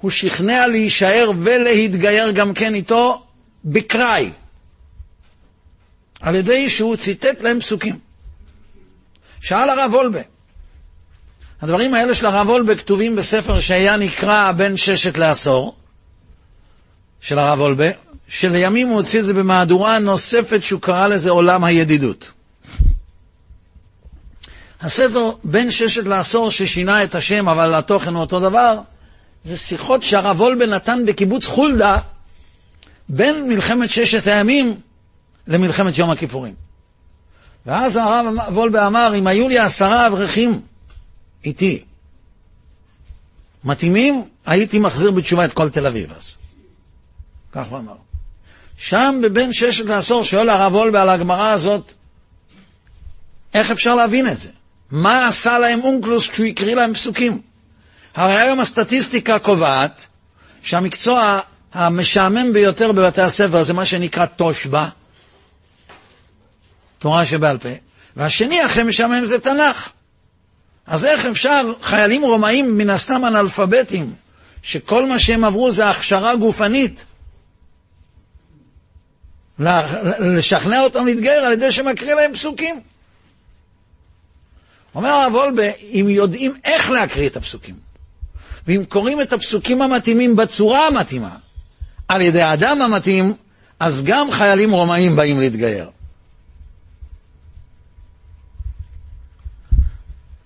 הוא 0.00 0.10
שכנע 0.10 0.66
להישאר 0.66 1.30
ולהתגייר 1.42 2.30
גם 2.30 2.54
כן 2.54 2.74
איתו 2.74 3.22
בקראי, 3.64 4.30
על 6.20 6.34
ידי 6.34 6.70
שהוא 6.70 6.96
ציטט 6.96 7.40
להם 7.40 7.60
פסוקים. 7.60 7.98
שאל 9.40 9.70
הרב 9.70 9.94
וולבה, 9.94 10.20
הדברים 11.62 11.94
האלה 11.94 12.14
של 12.14 12.26
הרב 12.26 12.48
וולבה 12.48 12.74
כתובים 12.74 13.16
בספר 13.16 13.60
שהיה 13.60 13.96
נקרא 13.96 14.52
בין 14.52 14.76
ששת 14.76 15.18
לעשור, 15.18 15.76
של 17.22 17.38
הרב 17.38 17.60
וולבה, 17.60 17.86
שלימים 18.28 18.88
הוא 18.88 18.96
הוציא 18.96 19.20
את 19.20 19.24
זה 19.24 19.34
במהדורה 19.34 19.98
נוספת 19.98 20.62
שהוא 20.62 20.80
קרא 20.80 21.08
לזה 21.08 21.30
עולם 21.30 21.64
הידידות. 21.64 22.30
הספר 24.80 25.30
בין 25.44 25.70
ששת 25.70 26.04
לעשור 26.04 26.50
ששינה 26.50 27.04
את 27.04 27.14
השם, 27.14 27.48
אבל 27.48 27.74
התוכן 27.74 28.14
הוא 28.14 28.20
אותו 28.20 28.40
דבר, 28.40 28.78
זה 29.44 29.56
שיחות 29.58 30.02
שהרב 30.02 30.40
וולבה 30.40 30.66
נתן 30.66 30.98
בקיבוץ 31.06 31.46
חולדה 31.46 31.98
בין 33.08 33.48
מלחמת 33.48 33.90
ששת 33.90 34.26
הימים 34.26 34.80
למלחמת 35.46 35.98
יום 35.98 36.10
הכיפורים. 36.10 36.54
ואז 37.66 37.96
הרב 37.96 38.26
וולבה 38.48 38.86
אמר, 38.86 39.12
אם 39.14 39.26
היו 39.26 39.48
לי 39.48 39.58
עשרה 39.58 40.06
אברכים 40.06 40.60
איתי 41.44 41.84
מתאימים, 43.64 44.24
הייתי 44.46 44.78
מחזיר 44.78 45.10
בתשובה 45.10 45.44
את 45.44 45.52
כל 45.52 45.70
תל 45.70 45.86
אביב 45.86 46.12
אז. 46.16 46.34
כך 47.52 47.66
הוא 47.66 47.78
אמר. 47.78 47.94
שם 48.76 49.20
בבין 49.22 49.52
ששת 49.52 49.84
לעשור 49.84 50.24
שואל 50.24 50.48
הרב 50.48 50.74
וולבה 50.74 51.02
על 51.02 51.08
הגמרא 51.08 51.52
הזאת, 51.52 51.92
איך 53.54 53.70
אפשר 53.70 53.94
להבין 53.94 54.28
את 54.28 54.38
זה? 54.38 54.48
מה 54.90 55.28
עשה 55.28 55.58
להם 55.58 55.80
אונקלוס 55.84 56.28
כשהוא 56.28 56.46
הקריא 56.46 56.74
להם 56.74 56.94
פסוקים? 56.94 57.40
הרי 58.14 58.40
היום 58.40 58.60
הסטטיסטיקה 58.60 59.38
קובעת 59.38 60.06
שהמקצוע 60.62 61.40
המשעמם 61.72 62.52
ביותר 62.52 62.92
בבתי 62.92 63.20
הספר 63.20 63.62
זה 63.62 63.74
מה 63.74 63.84
שנקרא 63.86 64.26
תושבע, 64.26 64.86
תורה 66.98 67.26
שבעל 67.26 67.58
פה, 67.58 67.68
והשני 68.16 68.60
הכי 68.60 68.82
משעמם 68.82 69.26
זה 69.26 69.40
תנ"ך. 69.40 69.90
אז 70.86 71.04
איך 71.04 71.26
אפשר, 71.26 71.72
חיילים 71.82 72.22
רומאים 72.22 72.78
מן 72.78 72.90
הסתם 72.90 73.24
אנאלפביתים, 73.24 74.14
שכל 74.62 75.06
מה 75.06 75.18
שהם 75.18 75.44
עברו 75.44 75.72
זה 75.72 75.88
הכשרה 75.90 76.36
גופנית, 76.36 77.04
לשכנע 79.58 80.80
אותם 80.80 81.06
להתגייר 81.06 81.44
על 81.44 81.52
ידי 81.52 81.72
שמקריא 81.72 82.14
להם 82.14 82.34
פסוקים. 82.34 82.80
אומר 84.94 85.08
הרב 85.08 85.34
וולבה, 85.34 85.70
אם 85.80 86.06
יודעים 86.08 86.54
איך 86.64 86.90
להקריא 86.90 87.28
את 87.28 87.36
הפסוקים, 87.36 87.74
ואם 88.66 88.84
קוראים 88.88 89.22
את 89.22 89.32
הפסוקים 89.32 89.82
המתאימים 89.82 90.36
בצורה 90.36 90.86
המתאימה, 90.86 91.36
על 92.08 92.20
ידי 92.20 92.42
האדם 92.42 92.82
המתאים, 92.82 93.34
אז 93.80 94.02
גם 94.02 94.30
חיילים 94.30 94.72
רומאים 94.72 95.16
באים 95.16 95.40
להתגייר. 95.40 95.90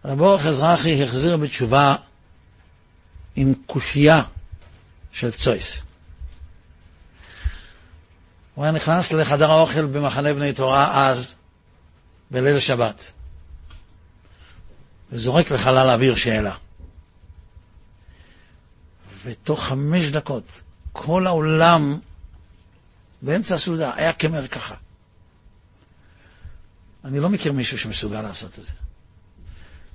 רב 0.04 0.20
אורך 0.20 0.46
אזרחי 0.46 1.02
החזיר 1.02 1.36
בתשובה 1.36 1.94
עם 3.36 3.54
קושייה 3.66 4.22
של 5.12 5.30
צויס. 5.30 5.86
הוא 8.56 8.64
היה 8.64 8.72
נכנס 8.72 9.12
לחדר 9.12 9.50
האוכל 9.50 9.86
במחנה 9.86 10.34
בני 10.34 10.52
תורה 10.52 11.08
אז, 11.08 11.34
בליל 12.30 12.60
שבת, 12.60 13.12
וזורק 15.12 15.50
לחלל 15.50 15.88
האוויר 15.90 16.16
שאלה. 16.16 16.54
ותוך 19.24 19.64
חמש 19.64 20.06
דקות 20.06 20.62
כל 20.92 21.26
העולם 21.26 21.98
באמצע 23.22 23.54
הסעודה 23.54 23.92
היה 23.96 24.12
כמר 24.12 24.46
ככה. 24.46 24.74
אני 27.04 27.20
לא 27.20 27.28
מכיר 27.28 27.52
מישהו 27.52 27.78
שמסוגל 27.78 28.22
לעשות 28.22 28.58
את 28.58 28.64
זה. 28.64 28.72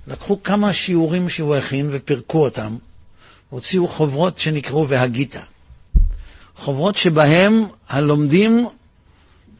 לקחו 0.06 0.42
כמה 0.42 0.72
שיעורים 0.72 1.28
שהוא 1.28 1.56
הכין 1.56 1.88
ופירקו 1.92 2.44
אותם, 2.44 2.76
הוציאו 3.50 3.88
חוברות 3.88 4.38
שנקראו 4.38 4.88
והגית. 4.88 5.36
חוברות 6.56 6.96
שבהם 6.96 7.64
הלומדים 7.88 8.68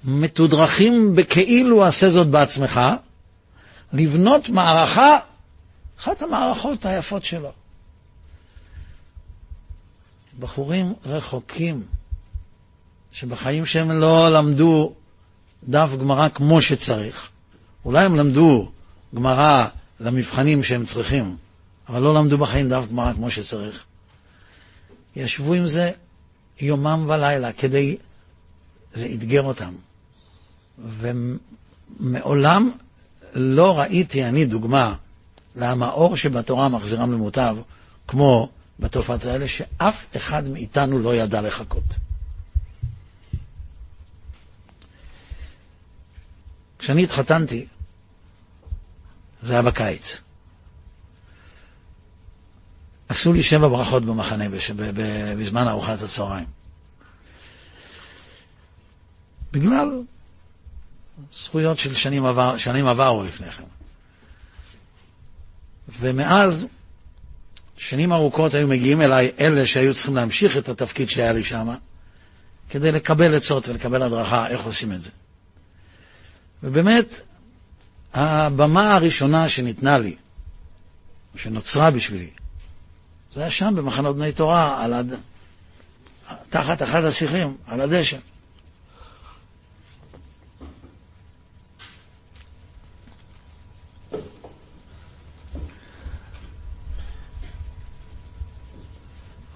מתודרכים 0.05 1.15
בכאילו 1.15 1.85
עשה 1.85 2.11
זאת 2.11 2.27
בעצמך, 2.29 2.81
לבנות 3.93 4.49
מערכה, 4.49 5.19
אחת 6.01 6.23
המערכות 6.23 6.87
היפות 6.87 7.25
שלו. 7.25 7.53
בחורים 10.41 10.95
רחוקים, 11.07 11.83
שבחיים 13.13 13.67
שהם 13.67 13.91
לא 13.91 14.33
למדו 14.33 14.93
דף 15.69 15.89
גמרא 16.01 16.29
כמו 16.29 16.63
שצריך. 16.63 17.29
אולי 17.85 18.05
הם 18.05 18.17
למדו 18.17 18.71
גמרא 19.15 19.67
למבחנים 20.01 20.65
שהם 20.65 20.85
צריכים, 20.85 21.37
אבל 21.89 22.03
לא 22.03 22.15
למדו 22.15 22.39
בחיים 22.39 22.69
דף 22.69 22.85
גמרא 22.91 23.13
כמו 23.13 23.31
שצריך. 23.31 23.85
ישבו 25.17 25.55
עם 25.55 25.67
זה 25.67 25.91
יומם 26.61 27.05
ולילה 27.09 27.53
כדי, 27.53 27.97
זה 28.93 29.07
אתגר 29.07 29.43
אותם. 29.43 29.75
ומעולם 31.99 32.71
לא 33.35 33.79
ראיתי 33.79 34.25
אני 34.25 34.47
דוגמה 34.47 34.95
למאור 35.57 36.17
שבתורה 36.17 36.69
מחזירם 36.69 37.13
למוטב, 37.13 37.57
כמו 38.09 38.49
בתופעות 38.81 39.25
האלה, 39.25 39.49
שאף 39.49 40.17
אחד 40.17 40.49
מאיתנו 40.49 40.99
לא 40.99 41.15
ידע 41.15 41.41
לחכות. 41.41 41.85
כשאני 46.79 47.05
התחתנתי, 47.05 47.67
זה 49.43 49.53
היה 49.53 49.63
בקיץ. 49.63 50.22
עשו 53.13 53.33
לי 53.33 53.43
שבע 53.43 53.69
ברכות 53.69 54.05
במחנה 54.05 54.45
בזמן 55.39 55.69
ארוחת 55.69 56.03
הצהריים. 56.03 56.47
בגלל 59.53 60.03
זכויות 61.33 61.79
של 61.79 61.95
שנים, 61.95 62.27
עבר, 62.27 62.59
שנים 62.59 62.87
עברו 62.87 63.23
לפני 63.23 63.51
כן. 63.51 63.63
ומאז, 66.01 66.67
שנים 67.77 68.13
ארוכות 68.13 68.55
היו 68.55 68.69
מגיעים 68.69 69.01
אליי 69.01 69.31
אלה 69.41 69.67
שהיו 69.67 69.95
צריכים 69.95 70.17
להמשיך 70.17 70.57
את 70.57 70.69
התפקיד 70.69 71.11
שהיה 71.11 71.33
לי 71.33 71.45
שם, 71.45 71.69
כדי 72.71 72.93
לקבל 72.93 73.35
עצות 73.35 73.69
ולקבל 73.69 74.03
הדרכה 74.03 74.49
איך 74.49 74.63
עושים 74.63 74.93
את 74.93 75.03
זה. 75.03 75.11
ובאמת, 76.63 77.07
הבמה 78.15 78.95
הראשונה 78.95 79.49
שניתנה 79.49 79.99
לי 79.99 80.17
שנוצרה 81.37 81.91
בשבילי. 81.91 82.31
זה 83.33 83.41
היה 83.41 83.51
שם 83.51 83.75
במחנות 83.77 84.17
בני 84.17 84.33
תורה, 84.33 84.85
על 84.85 84.93
הד... 84.93 85.15
תחת 86.51 86.83
אחד 86.83 87.05
השיחים, 87.05 87.57
על 87.67 87.81
הדשא. 87.81 88.17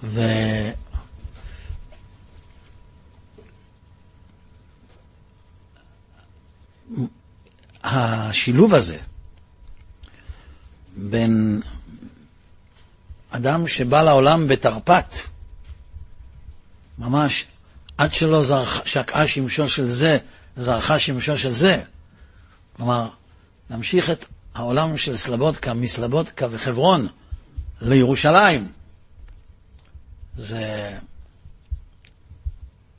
ו... 0.02 0.20
השילוב 7.84 8.74
הזה 8.74 8.98
בין 10.96 11.60
אדם 13.30 13.68
שבא 13.68 14.02
לעולם 14.02 14.48
בתרפ"ט, 14.48 15.16
ממש 16.98 17.44
עד 17.98 18.12
שלא 18.12 18.42
שקעה 18.84 19.26
שמשו 19.26 19.68
של 19.68 19.88
זה, 19.88 20.18
זרחה 20.56 20.98
שמשו 20.98 21.38
של 21.38 21.50
זה. 21.50 21.82
כלומר, 22.76 23.08
להמשיך 23.70 24.10
את 24.10 24.24
העולם 24.54 24.96
של 24.96 25.16
סלבודקה, 25.16 25.74
מסלבודקה 25.74 26.46
וחברון 26.50 27.08
לירושלים. 27.80 28.72
זה 30.36 30.96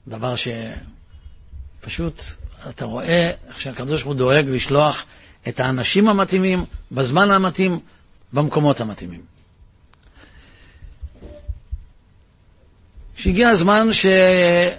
דבר 0.08 0.36
שפשוט 0.36 2.24
אתה 2.70 2.86
רואה 2.86 3.32
איך 3.48 3.62
שהקדוש 3.62 4.04
ברוך 4.04 4.13
הוא 4.13 4.16
דואג 4.16 4.46
לשלוח 4.48 5.06
את 5.48 5.60
האנשים 5.60 6.08
המתאימים 6.08 6.66
בזמן 6.92 7.32
המתאים, 7.32 7.80
במקומות 8.34 8.82
המתאימים. 8.82 9.37
שהגיע 13.17 13.49
הזמן 13.49 13.88
שהוא 13.93 14.71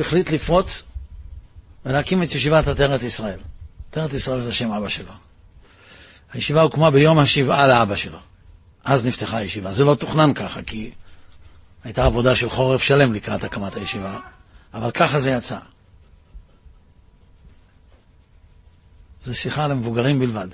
החליט 0.00 0.30
לפרוץ 0.30 0.82
ולהקים 1.86 2.22
את 2.22 2.34
ישיבת 2.34 2.68
עטרת 2.68 3.02
ישראל. 3.02 3.38
עטרת 3.90 4.12
ישראל 4.12 4.40
זה 4.40 4.52
שם 4.52 4.72
אבא 4.72 4.88
שלו. 4.88 5.12
הישיבה 6.32 6.62
הוקמה 6.62 6.90
ביום 6.90 7.18
השבעה 7.18 7.68
לאבא 7.68 7.96
שלו. 7.96 8.18
אז 8.84 9.06
נפתחה 9.06 9.36
הישיבה. 9.36 9.72
זה 9.72 9.84
לא 9.84 9.94
תוכנן 9.94 10.34
ככה, 10.34 10.62
כי 10.62 10.90
הייתה 11.84 12.04
עבודה 12.04 12.36
של 12.36 12.50
חורף 12.50 12.82
שלם 12.82 13.12
לקראת 13.12 13.44
הקמת 13.44 13.76
הישיבה, 13.76 14.18
אבל 14.74 14.90
ככה 14.90 15.20
זה 15.20 15.30
יצא. 15.30 15.58
זו 19.22 19.34
שיחה 19.34 19.68
למבוגרים 19.68 20.18
בלבד. 20.18 20.48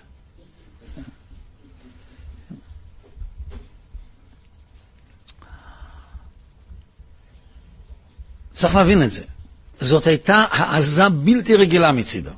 צריך 8.58 8.74
להבין 8.74 9.02
את 9.02 9.12
זה. 9.12 9.22
זאת 9.80 10.06
הייתה 10.06 10.44
העזה 10.50 11.08
בלתי 11.08 11.56
רגילה 11.56 11.92
מצידו. 11.92 12.30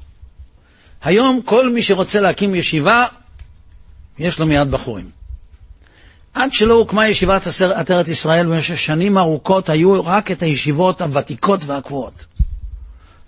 היום 1.03 1.41
כל 1.45 1.69
מי 1.69 1.83
שרוצה 1.83 2.21
להקים 2.21 2.55
ישיבה, 2.55 3.07
יש 4.19 4.39
לו 4.39 4.47
מיד 4.47 4.71
בחורים. 4.71 5.11
עד 6.35 6.53
שלא 6.53 6.75
הוקמה 6.75 7.09
ישיבת 7.09 7.47
עטרת 7.75 8.09
ישראל 8.09 8.47
במשך 8.47 8.79
שנים 8.79 9.19
ארוכות, 9.19 9.69
היו 9.69 10.05
רק 10.05 10.31
את 10.31 10.43
הישיבות 10.43 11.01
הוותיקות 11.01 11.65
והקבועות. 11.65 12.25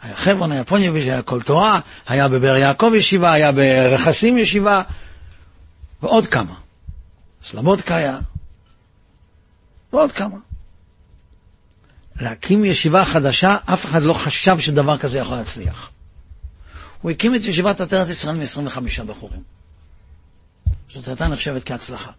היה 0.02 0.16
חברון, 0.16 0.52
היה 0.52 0.64
פוניביץ', 0.64 1.02
היה 1.02 1.22
כל 1.22 1.42
תורה, 1.42 1.80
היה 2.08 2.28
בבאר 2.28 2.56
יעקב 2.56 2.92
ישיבה, 2.94 3.32
היה 3.32 3.52
ברכסים 3.52 4.38
ישיבה, 4.38 4.82
ועוד 6.02 6.26
כמה. 6.26 6.54
סלמודקה 7.44 7.96
היה, 7.96 8.18
ועוד 9.92 10.12
כמה. 10.12 10.51
להקים 12.20 12.64
ישיבה 12.64 13.04
חדשה, 13.04 13.56
אף 13.64 13.84
אחד 13.84 14.02
לא 14.02 14.12
חשב 14.14 14.58
שדבר 14.58 14.98
כזה 14.98 15.18
יכול 15.18 15.36
להצליח. 15.36 15.90
הוא 17.02 17.10
הקים 17.10 17.34
את 17.34 17.40
ישיבת 17.40 17.80
עטרת 17.80 18.08
ישראל 18.08 18.36
מ-25 18.36 19.02
בחורים. 19.06 19.42
זאת 20.88 21.08
הייתה 21.08 21.28
נחשבת 21.28 21.64
כהצלחה. 21.64 22.10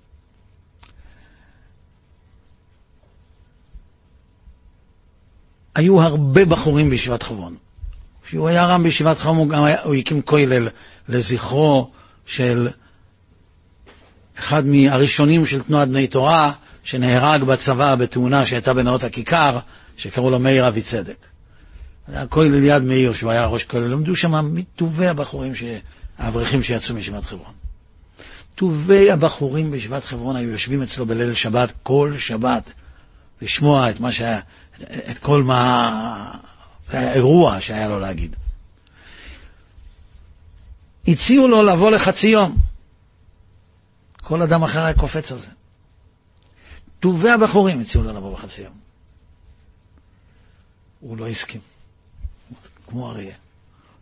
היו 5.76 6.02
הרבה 6.02 6.46
בחורים 6.46 6.90
בישיבת 6.90 7.24
חברון. 7.24 7.56
כשהוא 8.26 8.48
היה 8.48 8.66
רם 8.66 8.84
בישיבת 8.84 9.20
חברון, 9.20 9.54
הוא, 9.54 9.66
היה, 9.66 9.82
הוא 9.84 9.96
הקים 9.96 10.22
כולל 10.22 10.68
לזכרו 11.10 11.92
של 12.26 12.70
אחד 14.40 14.66
מהראשונים 14.66 15.46
של 15.46 15.62
תנועת 15.64 15.88
בני 15.90 16.08
תורה, 16.08 16.52
שנהרג 16.84 17.44
בצבא 17.44 17.96
בתאונה 17.96 18.46
שהייתה 18.46 18.74
בנאות 18.74 19.04
הכיכר, 19.04 19.60
שקראו 19.98 20.30
לו 20.30 20.40
מאיר 20.40 20.68
אבי 20.68 20.82
צדק. 20.82 21.18
כולל 22.30 22.56
ליד 22.56 22.84
מאיר, 22.84 23.14
שהוא 23.14 23.32
היה 23.32 23.46
ראש 23.46 23.64
כולל, 23.64 23.88
למדו 23.88 24.16
שם 24.16 24.56
מטובי 24.56 25.08
הבחורים, 25.08 25.56
ש... 25.56 25.64
האברכים 26.18 26.64
שיצאו 26.64 26.96
מישיבת 26.96 27.24
חברון. 27.24 27.54
טובי 28.56 29.12
הבחורים 29.12 29.72
בישיבת 29.72 30.06
חברון 30.06 30.36
היו 30.36 30.50
יושבים 30.50 30.82
אצלו 30.82 31.06
בליל 31.06 31.34
שבת, 31.34 31.74
כל 31.84 32.14
שבת, 32.18 32.74
לשמוע 33.42 33.90
את 33.90 34.00
מה 34.00 34.12
שהיה, 34.12 34.40
את 34.82 35.18
כל 35.20 35.44
מה, 35.44 36.36
האירוע 36.90 37.62
שהיה 37.62 37.88
לו 37.88 38.00
להגיד. 38.00 38.36
הציעו 41.08 41.48
לו 41.48 41.64
לבוא 41.64 41.92
לחצי 41.92 42.28
יום. 42.28 42.58
כל 44.22 44.42
אדם 44.42 44.64
אחר 44.64 44.84
היה 44.84 44.94
קופץ 44.94 45.32
על 45.32 45.38
זה. 45.38 45.50
טובי 47.00 47.30
הבחורים 47.30 47.82
הציעו 47.82 48.04
לו 48.04 48.14
לבוא 48.14 48.34
בחצי 48.34 48.62
יום. 48.62 48.74
הוא 51.04 51.18
לא 51.18 51.28
הסכים, 51.28 51.62
כמו 52.88 53.12
אריה. 53.12 53.36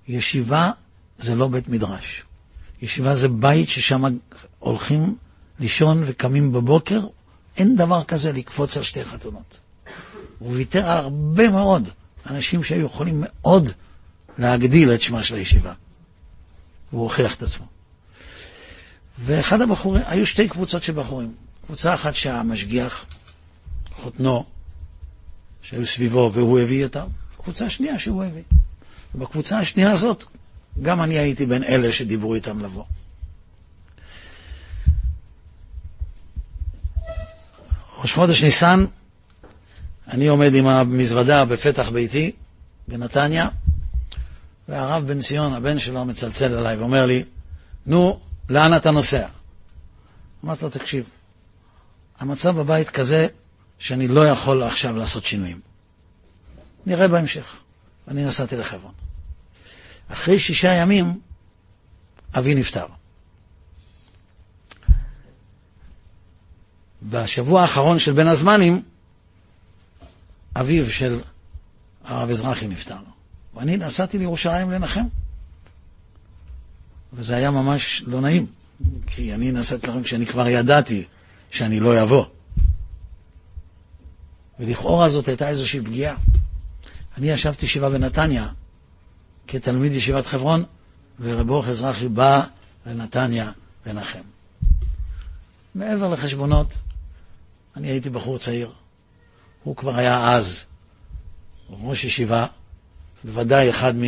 ישיבה 0.07 0.71
זה 1.19 1.35
לא 1.35 1.47
בית 1.47 1.67
מדרש. 1.67 2.23
ישיבה 2.81 3.15
זה 3.15 3.27
בית 3.27 3.69
ששם 3.69 4.03
הולכים 4.59 5.15
לישון 5.59 6.03
וקמים 6.05 6.51
בבוקר, 6.51 6.99
אין 7.57 7.75
דבר 7.75 8.03
כזה 8.03 8.31
לקפוץ 8.31 8.77
על 8.77 8.83
שתי 8.83 9.05
חתונות. 9.05 9.59
הוא 10.39 10.53
ויתר 10.53 10.89
על 10.89 10.97
הרבה 10.97 11.49
מאוד 11.49 11.89
אנשים 12.29 12.63
שהיו 12.63 12.85
יכולים 12.85 13.23
מאוד 13.23 13.69
להגדיל 14.37 14.93
את 14.93 15.01
שמה 15.01 15.23
של 15.23 15.35
הישיבה. 15.35 15.73
והוא 16.91 17.03
הוכיח 17.03 17.35
את 17.35 17.43
עצמו. 17.43 17.65
ואחד 19.19 19.61
הבחורים, 19.61 20.03
היו 20.05 20.27
שתי 20.27 20.47
קבוצות 20.47 20.83
של 20.83 20.93
בחורים. 20.93 21.35
קבוצה 21.65 21.93
אחת 21.93 22.15
שהמשגיח, 22.15 23.05
חותנו, 23.95 24.45
שהיו 25.71 25.85
סביבו 25.85 26.31
והוא 26.33 26.59
הביא 26.59 26.83
אותם, 26.83 27.07
קבוצה 27.37 27.69
שנייה 27.69 27.99
שהוא 27.99 28.23
הביא. 28.23 28.43
ובקבוצה 29.15 29.59
השנייה 29.59 29.91
הזאת, 29.91 30.25
גם 30.81 31.01
אני 31.01 31.17
הייתי 31.17 31.45
בין 31.45 31.63
אלה 31.63 31.93
שדיברו 31.93 32.35
איתם 32.35 32.59
לבוא. 32.59 32.83
ראש 37.97 38.13
חודש 38.13 38.43
ניסן, 38.43 38.85
אני 40.07 40.27
עומד 40.27 40.55
עם 40.55 40.67
המזוודה 40.67 41.45
בפתח 41.45 41.89
ביתי 41.89 42.31
בנתניה, 42.87 43.49
והרב 44.69 45.07
בן 45.07 45.21
ציון, 45.21 45.53
הבן 45.53 45.79
שלו, 45.79 46.05
מצלצל 46.05 46.57
אליי 46.57 46.77
ואומר 46.77 47.05
לי, 47.05 47.23
נו, 47.85 48.19
לאן 48.49 48.75
אתה 48.75 48.91
נוסע? 48.91 49.27
אמרתי 50.45 50.63
לו, 50.63 50.69
תקשיב, 50.69 51.03
המצב 52.19 52.59
בבית 52.59 52.89
כזה 52.89 53.27
שאני 53.81 54.07
לא 54.07 54.27
יכול 54.27 54.63
עכשיו 54.63 54.95
לעשות 54.95 55.25
שינויים. 55.25 55.59
נראה 56.85 57.07
בהמשך. 57.07 57.55
אני 58.07 58.25
נסעתי 58.25 58.57
לחברון. 58.57 58.93
אחרי 60.11 60.39
שישה 60.39 60.73
ימים, 60.73 61.19
אבי 62.37 62.55
נפטר. 62.55 62.85
בשבוע 67.03 67.61
האחרון 67.61 67.99
של 67.99 68.13
בין 68.13 68.27
הזמנים, 68.27 68.83
אביו 70.55 70.89
של 70.89 71.19
הרב 72.03 72.29
אזרחי 72.29 72.67
נפטר. 72.67 72.97
ואני 73.53 73.77
נסעתי 73.77 74.17
לירושלים 74.17 74.71
לנחם. 74.71 75.05
וזה 77.13 77.35
היה 77.35 77.51
ממש 77.51 78.03
לא 78.07 78.21
נעים, 78.21 78.45
כי 79.07 79.33
אני 79.33 79.51
נסעתי 79.51 79.87
לכם 79.87 80.03
כשאני 80.03 80.25
כבר 80.25 80.47
ידעתי 80.47 81.05
שאני 81.51 81.79
לא 81.79 82.01
אבוא. 82.01 82.25
ולכאורה 84.61 85.09
זאת 85.09 85.27
הייתה 85.27 85.49
איזושהי 85.49 85.81
פגיעה. 85.81 86.15
אני 87.17 87.29
ישבתי 87.29 87.65
ישיבה 87.65 87.89
בנתניה 87.89 88.47
כתלמיד 89.47 89.91
ישיבת 89.91 90.25
חברון, 90.25 90.63
ורב 91.19 91.49
אורך 91.49 91.67
אזרחי 91.67 92.07
בא 92.07 92.43
לנתניה 92.85 93.51
לנחם. 93.85 94.19
מעבר 95.75 96.13
לחשבונות, 96.13 96.75
אני 97.75 97.87
הייתי 97.87 98.09
בחור 98.09 98.37
צעיר. 98.37 98.71
הוא 99.63 99.75
כבר 99.75 99.95
היה 99.97 100.31
אז 100.35 100.63
ראש 101.69 102.03
ישיבה, 102.03 102.45
בוודאי 103.23 103.69
אחד 103.69 103.95
מ... 103.95 104.01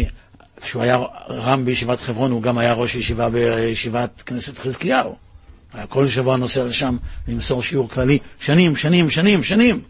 כשהוא 0.61 0.83
היה 0.83 0.97
רם 1.29 1.65
בישיבת 1.65 1.99
חברון, 1.99 2.31
הוא 2.31 2.41
גם 2.41 2.57
היה 2.57 2.73
ראש 2.73 2.95
ישיבה 2.95 3.29
בישיבת 3.29 4.23
כנסת 4.25 4.59
חזקיהו. 4.59 5.15
היה 5.73 5.87
כל 5.87 6.09
שבוע 6.09 6.37
נוסע 6.37 6.63
לשם 6.65 6.97
למסור 7.27 7.63
שיעור 7.63 7.89
כללי, 7.89 8.19
שנים, 8.39 8.75
שנים, 8.75 9.09
שנים, 9.09 9.43
שנים. 9.43 9.83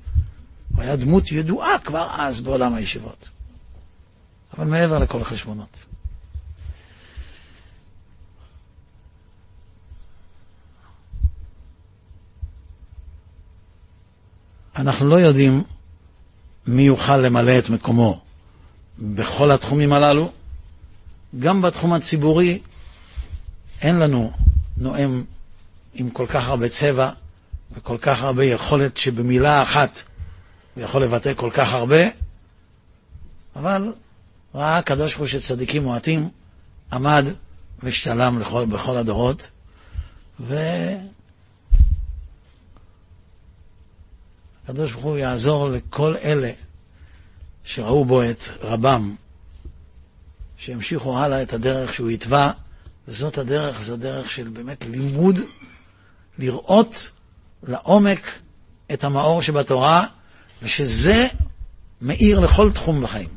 הוא 0.75 0.81
היה 0.83 0.95
דמות 0.95 1.31
ידועה 1.31 1.79
כבר 1.79 2.07
אז 2.17 2.41
בעולם 2.41 2.73
הישיבות. 2.75 3.29
אבל 4.57 4.65
מעבר 4.65 4.99
לכל 4.99 5.21
החשבונות. 5.21 5.86
אנחנו 14.75 15.07
לא 15.07 15.15
יודעים 15.15 15.63
מי 16.67 16.81
יוכל 16.81 17.17
למלא 17.17 17.57
את 17.59 17.69
מקומו 17.69 18.21
בכל 18.99 19.51
התחומים 19.51 19.93
הללו. 19.93 20.31
גם 21.39 21.62
בתחום 21.62 21.93
הציבורי 21.93 22.59
אין 23.81 23.99
לנו 23.99 24.31
נואם 24.77 25.23
עם 25.93 26.09
כל 26.09 26.25
כך 26.27 26.47
הרבה 26.49 26.69
צבע 26.69 27.09
וכל 27.75 27.97
כך 28.01 28.23
הרבה 28.23 28.45
יכולת 28.45 28.97
שבמילה 28.97 29.62
אחת 29.62 29.99
הוא 30.75 30.83
יכול 30.83 31.03
לבטא 31.03 31.33
כל 31.36 31.49
כך 31.53 31.73
הרבה, 31.73 32.01
אבל 33.55 33.93
ראה 34.55 34.77
הקדוש 34.77 35.15
ברוך 35.15 35.19
הוא 35.19 35.27
שצדיקים 35.27 35.83
מועטים, 35.83 36.29
עמד 36.93 37.25
ושלם 37.83 38.39
לכל, 38.39 38.65
בכל 38.65 38.97
הדורות, 38.97 39.49
והקדוש 40.39 41.01
ברוך 44.91 45.03
הוא 45.03 45.17
יעזור 45.17 45.69
לכל 45.69 46.15
אלה 46.17 46.51
שראו 47.63 48.05
בו 48.05 48.23
את 48.23 48.43
רבם, 48.62 49.15
שימשיכו 50.57 51.17
הלאה 51.17 51.41
את 51.41 51.53
הדרך 51.53 51.93
שהוא 51.93 52.09
התווה, 52.09 52.51
וזאת 53.07 53.38
הדרך, 53.38 53.81
זו 53.81 53.97
דרך 53.97 54.31
של 54.31 54.47
באמת 54.47 54.86
לימוד, 54.86 55.36
לראות 56.39 57.09
לעומק 57.63 58.39
את 58.93 59.03
המאור 59.03 59.41
שבתורה, 59.41 60.07
ושזה 60.63 61.28
מאיר 62.02 62.39
לכל 62.39 62.71
תחום 62.71 63.04
בחיים. 63.04 63.30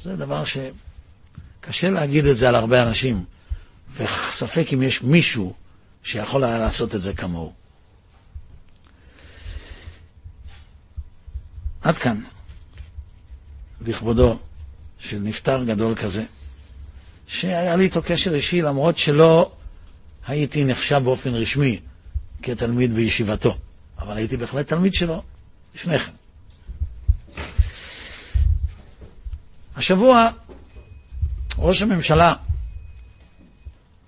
זה 0.00 0.16
דבר 0.16 0.44
שקשה 0.44 1.90
להגיד 1.90 2.24
את 2.24 2.36
זה 2.36 2.48
על 2.48 2.54
הרבה 2.54 2.82
אנשים, 2.82 3.24
וספק 3.96 4.66
אם 4.74 4.82
יש 4.82 5.02
מישהו 5.02 5.54
שיכול 6.02 6.44
היה 6.44 6.58
לעשות 6.58 6.94
את 6.94 7.02
זה 7.02 7.12
כמוהו. 7.12 7.52
עד 11.82 11.98
כאן, 11.98 12.20
לכבודו 13.80 14.38
של 14.98 15.18
נפטר 15.18 15.64
גדול 15.64 15.94
כזה, 15.94 16.24
שהיה 17.26 17.76
לי 17.76 17.84
איתו 17.84 18.02
קשר 18.02 18.34
אישי 18.34 18.62
למרות 18.62 18.98
שלא 18.98 19.52
הייתי 20.26 20.64
נחשב 20.64 21.00
באופן 21.04 21.34
רשמי 21.34 21.80
כתלמיד 22.42 22.94
בישיבתו, 22.94 23.56
אבל 23.98 24.16
הייתי 24.16 24.36
בהחלט 24.36 24.68
תלמיד 24.68 24.94
שלו 24.94 25.22
לפני 25.74 25.98
כן. 25.98 26.12
השבוע 29.76 30.28
ראש 31.58 31.82
הממשלה, 31.82 32.34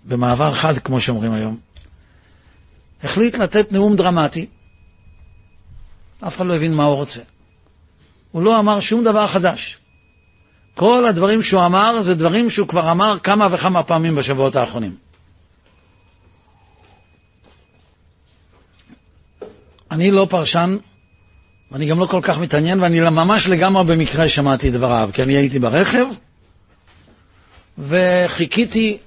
במעבר 0.05 0.55
חד, 0.55 0.79
כמו 0.79 1.01
שאומרים 1.01 1.33
היום, 1.33 1.59
החליט 3.03 3.35
לתת 3.35 3.73
נאום 3.73 3.97
דרמטי. 3.97 4.47
אף 6.27 6.37
אחד 6.37 6.47
לא 6.47 6.55
הבין 6.57 6.75
מה 6.75 6.85
הוא 6.85 6.95
רוצה. 6.97 7.23
הוא 8.33 8.43
לא 8.43 8.59
אמר 8.61 8.81
שום 8.81 9.05
דבר 9.05 9.27
חדש. 9.27 9.79
כל 10.75 11.07
הדברים 11.07 11.43
שהוא 11.43 11.65
אמר 11.67 12.03
זה 12.03 12.15
דברים 12.15 12.51
שהוא 12.51 12.69
כבר 12.69 12.91
אמר 12.91 13.19
כמה 13.23 13.49
וכמה 13.51 13.83
פעמים 13.83 14.15
בשבועות 14.15 14.57
האחרונים. 14.57 14.97
אני 19.91 20.11
לא 20.11 20.27
פרשן 20.31 20.77
אני 21.75 21.87
גם 21.87 21.99
לא 21.99 22.07
כל 22.07 22.21
כך 22.23 22.39
מתעניין, 22.39 22.81
ואני 22.81 23.01
ממש 23.01 23.47
לגמרי 23.47 23.85
במקרה 23.85 24.29
שמעתי 24.29 24.71
דבריו, 24.71 25.11
כי 25.13 25.23
אני 25.23 25.37
הייתי 25.37 25.59
ברכב, 25.59 26.07
וחיכיתי 27.79 28.99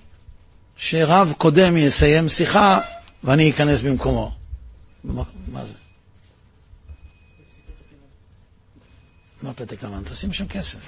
שרב 0.78 1.34
קודם 1.38 1.78
יסיים 1.78 2.30
שיחה, 2.30 2.80
ואני 3.24 3.50
אכנס 3.50 3.82
במקומו. 3.82 4.32
מה 5.04 5.66
זה? 5.66 5.74
מה 9.44 9.54
פתק 9.54 9.84
לבן? 9.84 10.04
תשים 10.04 10.34
שם 10.34 10.48
כסף. 10.48 10.80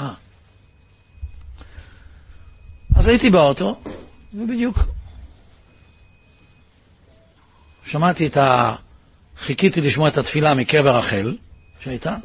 אה. 0.00 0.14
אז 2.96 3.06
הייתי 3.06 3.30
באוטו, 3.30 3.80
ובדיוק 4.34 4.78
שמעתי 7.86 8.26
את 8.26 8.36
ה... 8.36 8.74
חיכיתי 9.44 9.80
לשמוע 9.80 10.08
את 10.08 10.18
התפילה 10.18 10.54
מקבר 10.54 10.96
רחל 10.96 11.36
שהייתה. 11.80 12.16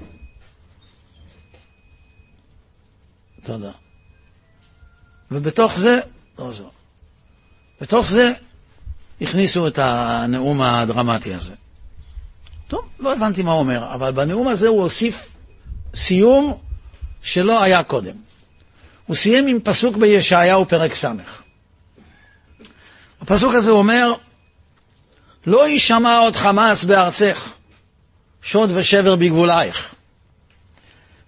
תודה. 3.44 3.72
ובתוך 5.32 5.78
זה, 5.78 6.00
לא 6.40 6.52
זו. 6.52 6.70
בתוך 7.82 8.08
זה 8.08 8.34
הכניסו 9.22 9.68
את 9.68 9.80
הנאום 9.82 10.62
הדרמטי 10.62 11.34
הזה. 11.34 11.56
טוב, 12.68 12.90
לא 13.00 13.14
הבנתי 13.14 13.44
מה 13.44 13.52
הוא 13.52 13.60
אומר, 13.60 13.94
אבל 13.94 14.12
בנאום 14.12 14.48
הזה 14.48 14.68
הוא 14.68 14.82
הוסיף 14.82 15.36
סיום 15.96 16.58
שלא 17.22 17.64
היה 17.64 17.84
קודם. 17.84 18.16
הוא 19.08 19.16
סיים 19.16 19.48
עם 19.48 19.60
פסוק 19.64 19.98
בישעיהו 19.98 20.66
פרק 20.66 20.94
ס'. 20.94 21.06
הפסוק 23.22 23.54
הזה 23.54 23.72
אומר, 23.72 24.14
לא 25.46 25.68
יישמע 25.68 26.18
עוד 26.18 26.36
חמאס 26.36 26.84
בארצך, 26.84 27.50
שוד 28.42 28.72
ושבר 28.72 29.16
בגבולייך. 29.16 29.96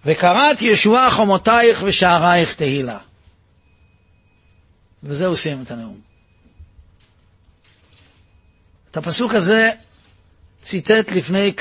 וקראת 0.04 0.62
ישועה 0.62 1.10
חומותייך 1.10 1.82
ושערייך 1.86 2.54
תהילה. 2.54 2.98
וזהו 5.02 5.36
סיים 5.36 5.62
את 5.62 5.70
הנאום. 5.70 6.00
את 8.90 8.96
הפסוק 8.96 9.34
הזה 9.34 9.70
ציטט 10.62 11.12
לפני 11.12 11.52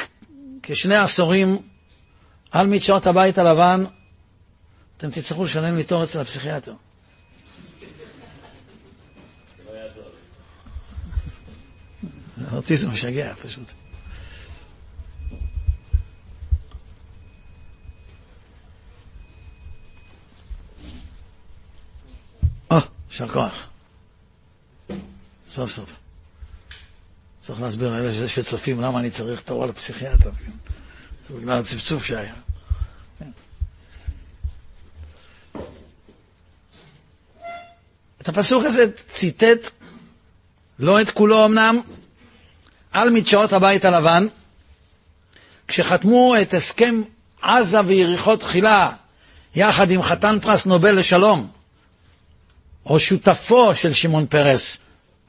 כשני 0.63 0.95
עשורים 0.95 1.59
על 2.51 2.67
מדשאות 2.67 3.07
הבית 3.07 3.37
הלבן, 3.37 3.83
אתם 4.97 5.11
תצטרכו 5.11 5.45
לשלם 5.45 5.77
לי 5.77 5.83
תור 5.83 6.03
אצל 6.03 6.19
הפסיכיאטר. 6.19 6.73
אותי 12.53 12.77
זה 12.77 12.87
משגע 12.89 13.33
פשוט. 13.33 13.71
או, 22.71 22.77
יישר 23.09 23.27
כוח. 23.27 23.67
סוף 25.47 25.71
סוף. 25.71 25.99
צריך 27.39 27.61
להסביר 27.61 27.91
לאלה 27.91 28.27
שצופים 28.27 28.81
למה 28.81 28.99
אני 28.99 29.11
צריך 29.11 29.41
תורה 29.41 29.67
לפסיכיאטר. 29.67 30.31
זה 31.29 31.35
בגלל 31.37 31.59
הצפצוף 31.59 32.03
שהיה. 32.03 32.33
את 38.21 38.29
הפסוק 38.29 38.65
הזה 38.65 38.85
ציטט, 39.09 39.69
לא 40.79 41.01
את 41.01 41.09
כולו 41.09 41.45
אמנם, 41.45 41.81
על 42.91 43.09
מדשאות 43.09 43.53
הבית 43.53 43.85
הלבן, 43.85 44.27
כשחתמו 45.67 46.35
את 46.41 46.53
הסכם 46.53 47.01
עזה 47.41 47.77
ויריחו 47.85 48.35
תחילה, 48.35 48.91
יחד 49.55 49.91
עם 49.91 50.03
חתן 50.03 50.37
פרס 50.41 50.65
נובל 50.65 50.99
לשלום, 50.99 51.47
או 52.85 52.99
שותפו 52.99 53.75
של 53.75 53.93
שמעון 53.93 54.25
פרס 54.25 54.77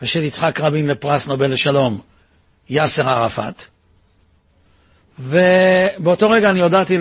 ושל 0.02 0.22
יצחק 0.22 0.60
רבין 0.60 0.86
לפרס 0.86 1.26
נובל 1.26 1.52
לשלום, 1.52 2.00
יאסר 2.70 3.08
ערפאת. 3.08 3.64
ובאותו 5.18 6.30
רגע 6.30 6.50
אני 6.50 6.60
הודעתי 6.60 6.98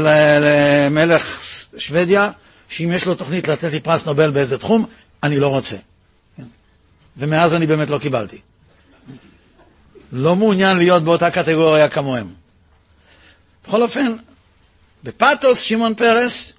למלך 0.00 1.40
שוודיה, 1.78 2.30
שאם 2.68 2.92
יש 2.92 3.06
לו 3.06 3.14
תוכנית 3.14 3.48
לתת 3.48 3.72
לי 3.72 3.80
פרס 3.80 4.06
נובל 4.06 4.30
באיזה 4.30 4.58
תחום, 4.58 4.86
אני 5.22 5.40
לא 5.40 5.48
רוצה. 5.48 5.76
ומאז 7.16 7.54
אני 7.54 7.66
באמת 7.66 7.90
לא 7.90 7.98
קיבלתי. 7.98 8.38
לא 10.12 10.36
מעוניין 10.36 10.76
להיות 10.76 11.02
באותה 11.02 11.30
קטגוריה 11.30 11.88
כמוהם. 11.88 12.34
בכל 13.66 13.82
אופן, 13.82 14.16
בפתוס 15.04 15.60
שמעון 15.60 15.94
פרס, 15.94 16.52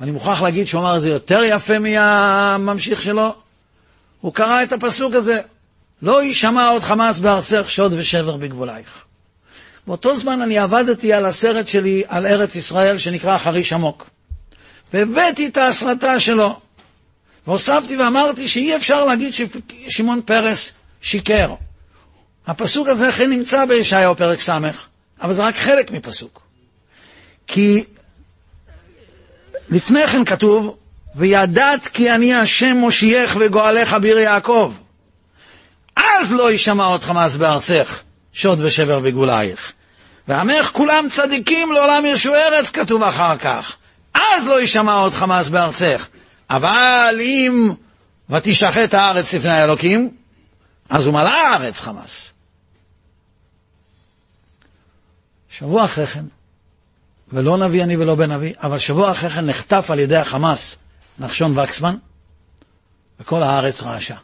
אני 0.00 0.10
מוכרח 0.10 0.42
להגיד 0.42 0.66
שהוא 0.66 0.80
אמר 0.80 0.96
את 0.96 1.00
זה 1.00 1.08
יותר 1.08 1.40
יפה 1.44 1.78
מהממשיך 1.78 3.02
שלו, 3.02 3.34
הוא 4.20 4.34
קרא 4.34 4.62
את 4.62 4.72
הפסוק 4.72 5.14
הזה, 5.14 5.40
לא 6.02 6.22
יישמע 6.22 6.68
עוד 6.68 6.82
חמאס 6.82 7.20
בארצך 7.20 7.64
שוד 7.68 7.92
ושבר 7.96 8.36
בגבולייך. 8.36 9.04
באותו 9.86 10.18
זמן 10.18 10.42
אני 10.42 10.58
עבדתי 10.58 11.12
על 11.12 11.26
הסרט 11.26 11.68
שלי 11.68 12.02
על 12.08 12.26
ארץ 12.26 12.54
ישראל 12.54 12.98
שנקרא 12.98 13.38
חריש 13.38 13.72
עמוק, 13.72 14.10
והבאתי 14.92 15.46
את 15.46 15.56
ההסרטה 15.56 16.20
שלו, 16.20 16.60
והוספתי 17.46 17.96
ואמרתי 17.96 18.48
שאי 18.48 18.76
אפשר 18.76 19.04
להגיד 19.04 19.34
ששמעון 19.34 20.20
פרס 20.24 20.72
שיקר. 21.00 21.54
הפסוק 22.46 22.88
הזה 22.88 23.08
אכן 23.08 23.30
נמצא 23.30 23.64
בישעיהו 23.64 24.16
פרק 24.16 24.40
ס', 24.40 24.48
אבל 25.22 25.34
זה 25.34 25.42
רק 25.42 25.56
חלק 25.56 25.90
מפסוק. 25.90 26.42
כי 27.46 27.84
לפני 29.68 30.06
כן 30.06 30.24
כתוב, 30.24 30.76
וידעת 31.14 31.88
כי 31.88 32.10
אני 32.10 32.34
השם 32.34 32.76
מושייך 32.76 33.36
וגואלך 33.40 33.94
ביר 33.94 34.18
יעקב. 34.18 34.74
אז 35.96 36.32
לא 36.32 36.50
יישמע 36.50 36.84
עוד 36.84 37.02
חמאס 37.02 37.36
בארצך, 37.36 38.02
שוד 38.32 38.60
ושבר 38.60 39.00
וגולייך. 39.02 39.72
ועמך 40.28 40.70
כולם 40.72 41.06
צדיקים 41.10 41.72
לעולם 41.72 42.06
ירשו 42.06 42.34
ארץ, 42.34 42.70
כתוב 42.70 43.02
אחר 43.02 43.36
כך. 43.36 43.76
אז 44.14 44.46
לא 44.46 44.60
יישמע 44.60 44.94
עוד 44.94 45.12
חמאס 45.12 45.48
בארצך. 45.48 46.06
אבל 46.50 47.18
אם 47.20 47.72
ותשחט 48.30 48.94
הארץ 48.94 49.34
לפני 49.34 49.50
האלוקים, 49.50 50.10
אז 50.90 51.06
הוא 51.06 51.14
מלא 51.14 51.30
הארץ 51.30 51.80
חמאס. 51.80 52.31
שבוע 55.58 55.84
אחרי 55.84 56.06
כן, 56.06 56.24
ולא 57.28 57.56
נביא 57.56 57.84
אני 57.84 57.96
ולא 57.96 58.14
בן 58.14 58.32
נביא, 58.32 58.54
אבל 58.62 58.78
שבוע 58.78 59.10
אחרי 59.10 59.30
כן 59.30 59.46
נחטף 59.46 59.86
על 59.90 59.98
ידי 59.98 60.16
החמאס 60.16 60.76
נחשון 61.18 61.58
וקסמן, 61.58 61.96
וכל 63.20 63.42
הארץ 63.42 63.82
רעשה. 63.82 64.16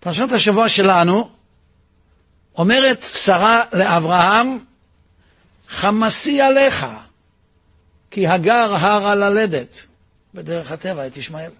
פרשת 0.00 0.32
השבוע 0.32 0.68
שלנו 0.68 1.30
אומרת 2.58 3.02
שרה 3.02 3.62
לאברהם, 3.72 4.58
חמסי 5.68 6.40
עליך, 6.40 6.86
כי 8.10 8.26
הגר 8.26 8.74
הרה 8.74 9.14
ללדת, 9.14 9.80
בדרך 10.34 10.72
הטבע, 10.72 11.06
את 11.06 11.16
ישמעאל. 11.16 11.50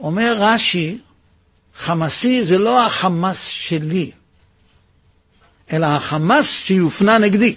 אומר 0.00 0.36
רש"י, 0.38 0.98
חמסי 1.76 2.44
זה 2.44 2.58
לא 2.58 2.86
החמאס 2.86 3.46
שלי, 3.46 4.12
אלא 5.72 5.86
החמאס 5.86 6.46
שיופנה 6.46 7.18
נגדי. 7.18 7.56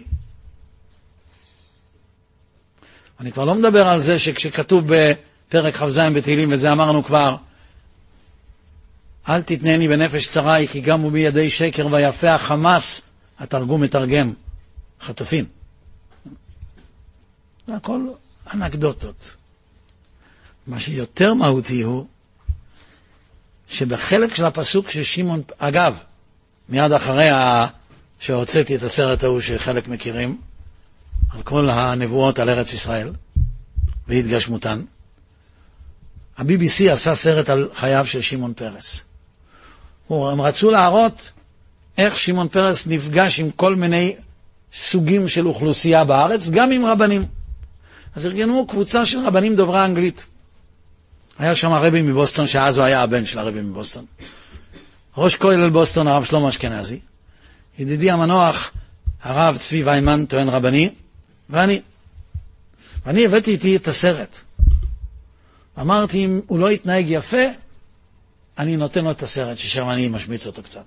אני 3.20 3.32
כבר 3.32 3.46
לא 3.46 3.56
מדבר 3.56 3.88
על 3.88 4.00
זה 4.00 4.20
שכשכתוב 4.20 4.84
בפרק 4.88 5.76
כ"ז 5.76 5.98
בתהילים, 5.98 6.52
וזה 6.52 6.72
אמרנו 6.72 7.04
כבר, 7.04 7.36
אל 9.30 9.42
תתנני 9.42 9.88
בנפש 9.88 10.28
צרי, 10.28 10.68
כי 10.72 10.82
גם 10.82 11.02
הוא 11.02 11.12
בידי 11.12 11.50
שקר 11.50 11.88
ויפה 11.92 12.34
החמאס, 12.34 13.02
התרגום 13.40 13.82
מתרגם, 13.84 14.34
חטופים. 15.02 15.46
זה 17.68 17.76
הכל 17.76 18.08
אנקדוטות. 18.54 19.32
מה 20.68 20.80
שיותר 20.80 21.34
מהותי 21.34 21.82
הוא 21.82 22.06
שבחלק 23.68 24.36
של 24.36 24.46
הפסוק 24.46 24.90
של 24.90 25.04
שמעון, 25.04 25.42
אגב, 25.58 25.96
מיד 26.70 26.92
אחרי. 26.92 27.30
שהוצאתי 28.22 28.76
את 28.76 28.84
הסרט 28.84 29.24
ההוא 29.24 29.42
שחלק 29.42 29.88
מכירים, 29.88 30.38
על 31.30 31.42
כל 31.44 31.70
הנבואות 31.70 32.40
על 32.40 32.50
ארץ 32.50 32.74
ישראל 32.74 33.14
והתגשמותן, 34.08 34.82
ה-BBC 36.38 36.92
עשה 36.92 37.16
סרט 37.16 37.50
על 37.50 37.70
חייו 37.74 38.06
של 38.08 38.22
שמעון 38.22 38.54
פרס. 38.54 39.04
הם 40.10 40.42
רצו 40.42 40.72
להראות 40.72 41.32
איך 41.98 42.20
שמעון 42.20 42.48
פרס 42.48 42.88
נפגש 42.88 43.40
עם 43.40 43.52
כל 43.52 43.76
מיני 43.76 44.16
סוגים 44.76 45.28
של 45.28 45.48
אוכלוסייה 45.48 46.04
בארץ, 46.04 46.50
גם 46.50 46.72
עם 46.72 46.86
רבנים. 46.86 47.26
אז 48.16 48.26
ארגנו 48.26 48.68
קבוצה 48.68 49.06
של 49.06 49.20
רבנים 49.20 49.56
דוברי 49.56 49.86
אנגלית. 49.86 50.26
היה 51.40 51.56
שם 51.56 51.72
הרבי 51.72 52.02
מבוסטון, 52.02 52.48
שאז 52.48 52.78
הוא 52.78 52.86
היה 52.86 53.02
הבן 53.04 53.26
של 53.26 53.40
הרבי 53.40 53.62
מבוסטון. 53.62 54.06
ראש 55.18 55.36
כולל 55.36 55.70
בוסטון, 55.70 56.08
הרב 56.08 56.24
שלמה 56.24 56.50
אשכנזי. 56.50 57.00
ידידי 57.80 58.12
המנוח, 58.12 58.72
הרב 59.24 59.58
צבי 59.58 59.84
ויימן, 59.84 60.26
טוען 60.26 60.50
רבני, 60.50 60.90
ואני. 61.50 61.82
ואני 63.06 63.26
הבאתי 63.26 63.52
איתי 63.52 63.76
את 63.76 63.88
הסרט. 63.88 64.40
אמרתי, 65.80 66.26
אם 66.26 66.42
הוא 66.48 66.60
לא 66.60 66.72
יתנהג 66.72 67.06
יפה, 67.08 67.44
אני 68.58 68.78
נותן 68.78 69.04
לו 69.04 69.12
את 69.12 69.24
הסרט, 69.24 69.58
ששם 69.58 69.90
אני 69.90 70.10
משמיץ 70.10 70.48
אותו 70.48 70.64
קצת. 70.64 70.86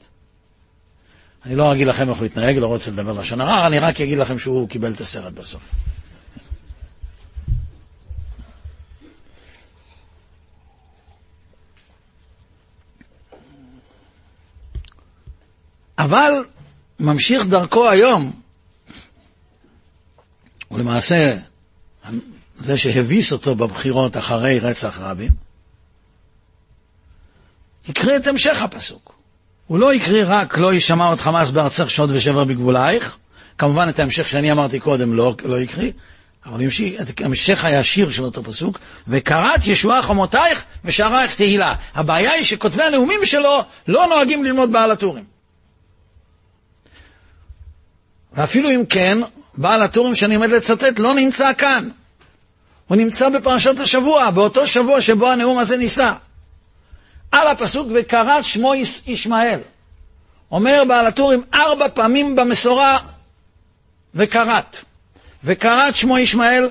אני 1.46 1.56
לא 1.56 1.72
אגיד 1.72 1.86
לכם 1.86 2.10
איך 2.10 2.18
הוא 2.18 2.26
יתנהג, 2.26 2.56
לא 2.56 2.66
רוצה 2.66 2.90
לדבר 2.90 3.12
לשון 3.12 3.40
הרע, 3.40 3.66
אני 3.66 3.78
רק 3.78 4.00
אגיד 4.00 4.18
לכם 4.18 4.38
שהוא 4.38 4.68
קיבל 4.68 4.92
את 4.92 5.00
הסרט 5.00 5.32
בסוף. 5.32 5.62
אבל 15.98 16.44
ממשיך 17.00 17.46
דרכו 17.46 17.90
היום, 17.90 18.32
ולמעשה 20.70 21.36
זה 22.58 22.76
שהביס 22.76 23.32
אותו 23.32 23.54
בבחירות 23.54 24.16
אחרי 24.16 24.58
רצח 24.58 24.98
רבין, 25.00 25.32
יקריא 27.88 28.16
את 28.16 28.26
המשך 28.26 28.62
הפסוק. 28.62 29.14
הוא 29.66 29.78
לא 29.78 29.94
יקריא 29.94 30.24
רק 30.26 30.58
לא 30.58 30.74
יישמע 30.74 31.08
עוד 31.08 31.20
חמאס 31.20 31.50
בארצך 31.50 31.90
שוד 31.90 32.10
ושבר 32.10 32.44
בגבולייך, 32.44 33.16
כמובן 33.58 33.88
את 33.88 33.98
ההמשך 33.98 34.28
שאני 34.28 34.52
אמרתי 34.52 34.80
קודם 34.80 35.14
לא, 35.14 35.34
לא 35.44 35.60
יקריא, 35.60 35.92
אבל 36.46 36.60
ימשיך, 36.60 37.00
את 37.00 37.20
המשך 37.20 37.64
הישיר 37.64 38.10
של 38.10 38.24
אותו 38.24 38.44
פסוק, 38.44 38.78
וקראת 39.08 39.66
ישועה 39.66 40.02
חומותייך 40.02 40.64
ושערייך 40.84 41.34
תהילה. 41.34 41.74
הבעיה 41.94 42.32
היא 42.32 42.44
שכותבי 42.44 42.82
הנאומים 42.82 43.20
שלו 43.24 43.64
לא 43.88 44.06
נוהגים 44.06 44.44
ללמוד 44.44 44.72
בעל 44.72 44.90
הטורים. 44.90 45.33
ואפילו 48.34 48.70
אם 48.70 48.84
כן, 48.88 49.18
בעל 49.54 49.82
הטורים 49.82 50.14
שאני 50.14 50.34
עומד 50.34 50.50
לצטט 50.50 50.98
לא 50.98 51.14
נמצא 51.14 51.52
כאן. 51.52 51.88
הוא 52.88 52.96
נמצא 52.96 53.28
בפרשת 53.28 53.80
השבוע, 53.80 54.30
באותו 54.30 54.66
שבוע 54.66 55.00
שבו 55.00 55.30
הנאום 55.30 55.58
הזה 55.58 55.76
נישא. 55.76 56.12
על 57.32 57.48
הפסוק 57.48 57.88
וקראת 57.94 58.44
שמו 58.44 58.72
ישמעאל. 59.06 59.58
אומר 60.52 60.82
בעל 60.88 61.06
הטורים 61.06 61.42
ארבע 61.54 61.88
פעמים 61.88 62.36
במסורה 62.36 62.98
וקראת. 64.14 64.76
וקראת 65.44 65.96
שמו 65.96 66.18
ישמעאל, 66.18 66.68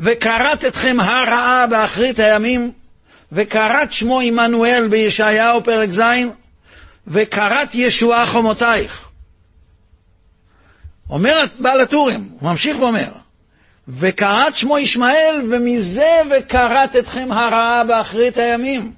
וקראת 0.00 0.64
אתכם 0.64 1.00
הרעה 1.00 1.66
באחרית 1.66 2.18
הימים, 2.18 2.72
וקראת 3.32 3.92
שמו 3.92 4.20
עמנואל 4.20 4.88
בישעיהו 4.90 5.64
פרק 5.64 5.90
ז', 5.90 6.02
וקראת 7.06 7.74
ישועה 7.74 8.26
חומותייך. 8.26 9.09
אומר 11.10 11.40
בעל 11.58 11.80
הטורים, 11.80 12.28
הוא 12.40 12.50
ממשיך 12.50 12.78
ואומר, 12.78 13.08
וקראת 13.88 14.56
שמו 14.56 14.78
ישמעאל, 14.78 15.42
ומזה 15.52 16.20
וקראת 16.30 16.96
אתכם 16.96 17.32
הרעה 17.32 17.84
באחרית 17.84 18.38
הימים. 18.38 18.92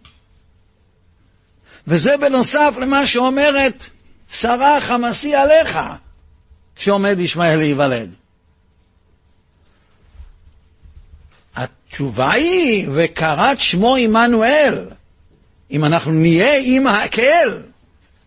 וזה 1.87 2.17
בנוסף 2.17 2.75
למה 2.81 3.07
שאומרת 3.07 3.87
שרה 4.31 4.81
חמסי 4.81 5.35
עליך, 5.35 5.79
כשעומד 6.77 7.21
ישמעאל 7.21 7.57
להיוולד. 7.57 8.15
התשובה 11.57 12.33
היא, 12.33 12.89
וקראת 12.95 13.61
שמו 13.61 13.97
עמנואל. 13.97 14.89
אם 15.71 15.85
אנחנו 15.85 16.13
נהיה 16.13 16.53
עם 16.65 16.87
האל, 16.87 17.63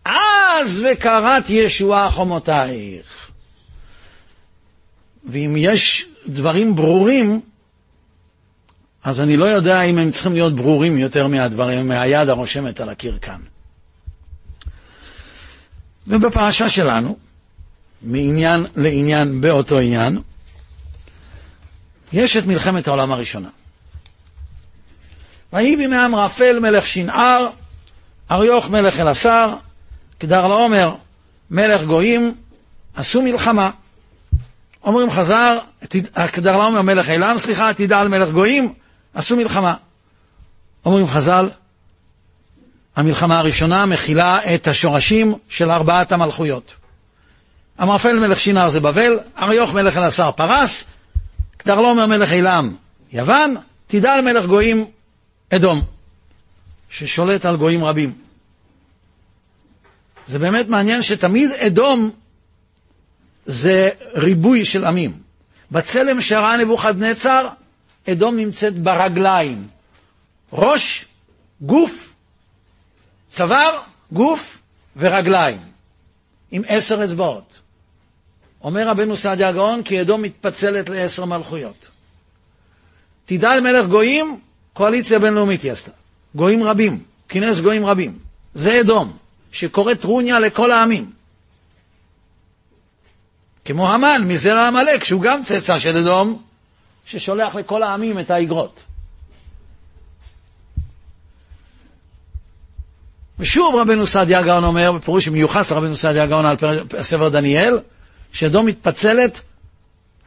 אז 0.04 0.84
וקראת 0.84 1.50
ישועה 1.50 2.10
חומותייך. 2.10 3.25
ואם 5.26 5.54
יש 5.58 6.06
דברים 6.28 6.76
ברורים, 6.76 7.40
אז 9.04 9.20
אני 9.20 9.36
לא 9.36 9.44
יודע 9.44 9.82
אם 9.82 9.98
הם 9.98 10.10
צריכים 10.10 10.32
להיות 10.32 10.56
ברורים 10.56 10.98
יותר 10.98 11.26
מהדברים, 11.26 11.88
מהיד 11.88 12.28
הרושמת 12.28 12.80
על 12.80 12.88
הקיר 12.88 13.18
כאן. 13.22 13.40
ובפרשה 16.06 16.70
שלנו, 16.70 17.16
מעניין 18.02 18.66
לעניין 18.76 19.40
באותו 19.40 19.78
עניין, 19.78 20.20
יש 22.12 22.36
את 22.36 22.46
מלחמת 22.46 22.88
העולם 22.88 23.12
הראשונה. 23.12 23.48
ויהי 25.52 25.76
בימי 25.76 26.04
אמרפל 26.04 26.58
מלך 26.58 26.86
שנער, 26.86 27.48
אריוך 28.30 28.70
מלך 28.70 29.00
אלעשר, 29.00 29.54
כדר 30.20 30.46
לעומר 30.46 30.94
מלך 31.50 31.82
גויים, 31.82 32.34
עשו 32.94 33.22
מלחמה. 33.22 33.70
אומרים 34.86 35.10
חזר, 35.10 35.58
כדר 36.32 36.56
לעומר 36.56 36.82
מלך 36.82 37.08
אילם, 37.08 37.38
סליחה, 37.38 37.74
תדע 37.74 38.00
על 38.00 38.08
מלך 38.08 38.30
גויים, 38.30 38.74
עשו 39.14 39.36
מלחמה. 39.36 39.74
אומרים 40.84 41.06
חז"ל, 41.06 41.48
המלחמה 42.96 43.38
הראשונה 43.38 43.86
מכילה 43.86 44.54
את 44.54 44.68
השורשים 44.68 45.34
של 45.48 45.70
ארבעת 45.70 46.12
המלכויות. 46.12 46.74
אמרפל 47.82 48.18
מלך 48.18 48.40
שינר 48.40 48.68
זה 48.68 48.80
בבל, 48.80 49.18
אריוך 49.38 49.72
מלך 49.72 49.96
אלעשר 49.96 50.30
פרס, 50.32 50.84
כדרלומר 51.58 52.06
מלך 52.06 52.32
אילם 52.32 52.74
יוון, 53.12 53.56
תדע 53.86 54.12
על 54.12 54.20
מלך 54.20 54.44
גויים 54.44 54.84
אדום, 55.54 55.82
ששולט 56.90 57.44
על 57.44 57.56
גויים 57.56 57.84
רבים. 57.84 58.12
זה 60.26 60.38
באמת 60.38 60.68
מעניין 60.68 61.02
שתמיד 61.02 61.50
אדום 61.50 62.10
זה 63.46 63.90
ריבוי 64.14 64.64
של 64.64 64.84
עמים. 64.84 65.12
בצלם 65.70 66.20
שראה 66.20 66.56
נבוכדנצר, 66.56 67.48
אדום 68.10 68.36
נמצאת 68.36 68.78
ברגליים. 68.78 69.66
ראש, 70.52 71.04
גוף, 71.60 72.14
צוואר, 73.28 73.80
גוף 74.12 74.58
ורגליים, 74.96 75.60
עם 76.50 76.62
עשר 76.68 77.04
אצבעות. 77.04 77.60
אומר 78.62 78.88
רבנו 78.88 79.16
סעדיה 79.16 79.48
הגאון 79.48 79.82
כי 79.82 80.00
אדום 80.00 80.22
מתפצלת 80.22 80.88
לעשר 80.88 81.24
מלכויות. 81.24 81.88
תדע 83.26 83.50
על 83.50 83.60
מלך 83.60 83.86
גויים, 83.86 84.40
קואליציה 84.72 85.18
בינלאומית 85.18 85.62
היא 85.62 85.72
עשתה. 85.72 85.90
גויים 86.34 86.62
רבים, 86.62 87.02
כינס 87.28 87.58
גויים 87.60 87.86
רבים. 87.86 88.18
זה 88.54 88.80
אדום, 88.80 89.16
שקורא 89.52 89.94
טרוניה 89.94 90.40
לכל 90.40 90.70
העמים. 90.70 91.15
כמו 93.66 93.92
המן 93.92 94.22
מזרע 94.24 94.66
עמלק, 94.68 95.04
שהוא 95.04 95.22
גם 95.22 95.42
צאצא 95.42 95.78
של 95.78 95.96
אדום, 95.96 96.42
ששולח 97.06 97.54
לכל 97.54 97.82
העמים 97.82 98.18
את 98.20 98.30
האגרות. 98.30 98.84
ושוב 103.38 103.74
רבנו 103.74 104.06
סעדיה 104.06 104.42
גאון 104.42 104.64
אומר, 104.64 104.92
בפירוש 104.92 105.24
שמיוחס 105.24 105.70
לרבנו 105.70 105.96
סעדיה 105.96 106.26
גאון 106.26 106.46
על 106.46 106.56
ספר 107.00 107.28
דניאל, 107.28 107.78
שאדום 108.32 108.66
מתפצלת 108.66 109.40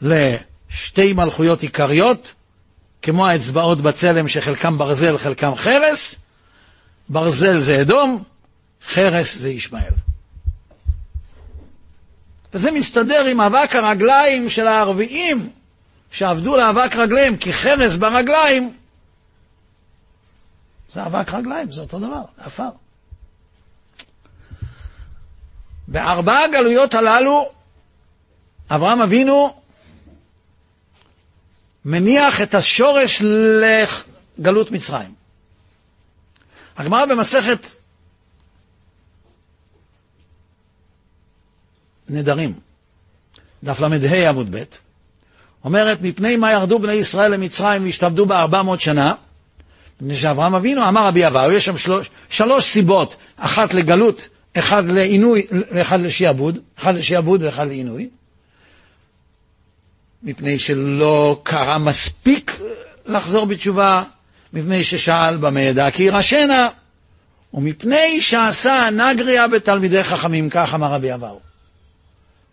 לשתי 0.02 1.14
מלכויות 1.14 1.62
עיקריות, 1.62 2.34
כמו 3.02 3.28
האצבעות 3.28 3.82
בצלם 3.82 4.28
שחלקם 4.28 4.78
ברזל, 4.78 5.18
חלקם 5.18 5.56
חרס, 5.56 6.16
ברזל 7.10 7.60
זה 7.60 7.82
אדום, 7.82 8.24
חרס 8.88 9.38
זה 9.38 9.50
ישמעאל. 9.50 9.94
וזה 12.54 12.72
מסתדר 12.72 13.26
עם 13.26 13.42
אבק 13.42 13.76
הרגליים 13.76 14.50
של 14.50 14.68
הערביים, 14.68 15.50
שעבדו 16.12 16.56
לאבק 16.56 16.96
רגליהם, 16.96 17.38
כי 17.38 17.54
חרס 17.54 17.96
ברגליים 17.96 18.74
זה 20.94 21.06
אבק 21.06 21.34
רגליים, 21.34 21.72
זה 21.72 21.82
אותו 21.82 22.00
דבר, 22.00 22.22
עפר. 22.38 22.70
בארבע 25.88 26.40
הגלויות 26.40 26.94
הללו, 26.94 27.52
אברהם 28.70 29.02
אבינו 29.02 29.62
מניח 31.86 32.42
את 32.42 32.54
השורש 32.54 33.22
לגלות 34.38 34.72
מצרים. 34.72 35.14
הגמרא 36.78 37.06
במסכת 37.06 37.79
נדרים, 42.10 42.54
דף 43.64 43.80
ל"ה 43.80 44.30
עמוד 44.30 44.56
ב', 44.56 44.64
אומרת, 45.64 46.02
מפני 46.02 46.38
מה 46.38 46.52
ירדו 46.52 46.80
בני 46.80 46.94
ישראל 46.94 47.32
למצרים 47.34 47.84
והשתעבדו 47.84 48.26
בה 48.26 48.40
ארבע 48.40 48.62
מאות 48.62 48.82
שנה? 48.82 49.14
מפני 50.02 50.16
שאברהם 50.16 50.56
אבינו 50.56 50.88
אמר 50.88 51.08
רבי 51.08 51.28
אבאו, 51.28 51.52
יש 51.52 51.66
שם 51.66 51.78
שלוש, 51.78 52.10
שלוש 52.30 52.66
סיבות, 52.66 53.16
אחת 53.38 53.74
לגלות, 53.74 54.28
אחד 54.58 54.90
לעינוי 54.90 55.48
ואחד 55.72 56.00
לשיעבוד, 56.02 56.58
אחד 56.80 56.96
לשיעבוד 56.96 57.44
ואחד 57.44 57.68
לעינוי, 57.68 58.10
מפני 60.24 60.60
שלא 60.60 61.40
קרה 61.44 61.78
מספיק 61.78 62.60
לחזור 63.06 63.46
בתשובה, 63.46 64.04
מפני 64.54 64.84
ששאל 64.84 65.38
במה 65.38 65.62
ידע 65.62 65.92
כי 65.92 66.04
ירשנה, 66.04 66.70
ומפני 67.54 68.22
שעשה 68.22 68.90
נגריה 68.94 69.48
בתלמידי 69.48 70.04
חכמים, 70.04 70.50
כך 70.50 70.74
אמר 70.74 70.92
רבי 70.94 71.14
אבאו. 71.14 71.49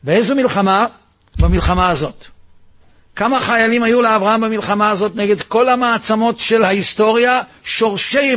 באיזו 0.07 0.35
מלחמה? 0.35 0.87
במלחמה 1.39 1.89
הזאת. 1.89 2.27
כמה 3.17 3.41
חיילים 3.41 3.83
היו 3.83 4.03
לאברהם 4.03 4.41
במלחמה 4.41 4.91
הזאת 4.91 5.17
נגד 5.17 5.43
כל 5.43 5.69
המעצמות 5.69 6.39
של 6.39 6.63
ההיסטוריה, 6.65 7.43
שורשי 7.65 8.35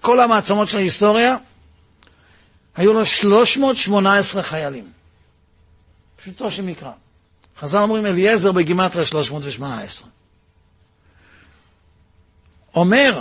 כל 0.00 0.20
המעצמות 0.20 0.68
של 0.68 0.76
ההיסטוריה? 0.76 1.36
היו 2.76 2.92
לו 2.92 3.06
318 3.06 4.42
חיילים. 4.42 4.90
פשוטו 6.16 6.50
של 6.50 6.62
מקרא. 6.62 6.90
חז"ל 7.60 7.78
אומרים 7.78 8.06
אליעזר 8.06 8.52
בגימטריה 8.52 9.04
318. 9.06 10.08
אומר 12.74 13.20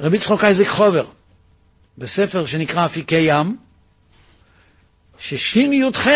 רבי 0.00 0.18
צחוק 0.18 0.44
אייזיק 0.44 0.68
חובר 0.68 1.04
בספר 1.98 2.46
שנקרא 2.46 2.86
אפיקי 2.86 3.16
ים, 3.18 3.56
ששי"ח 5.18 6.06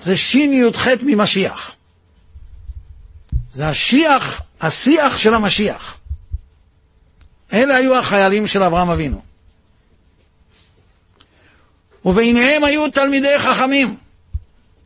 זה 0.00 0.16
שי"ח 0.16 0.86
ממשיח. 1.02 1.76
זה 3.52 3.68
השיח, 3.68 4.42
השיח 4.60 5.18
של 5.18 5.34
המשיח. 5.34 5.98
אלה 7.52 7.76
היו 7.76 7.98
החיילים 7.98 8.46
של 8.46 8.62
אברהם 8.62 8.90
אבינו. 8.90 9.22
וביניהם 12.04 12.64
היו 12.64 12.90
תלמידי 12.90 13.38
חכמים. 13.38 13.96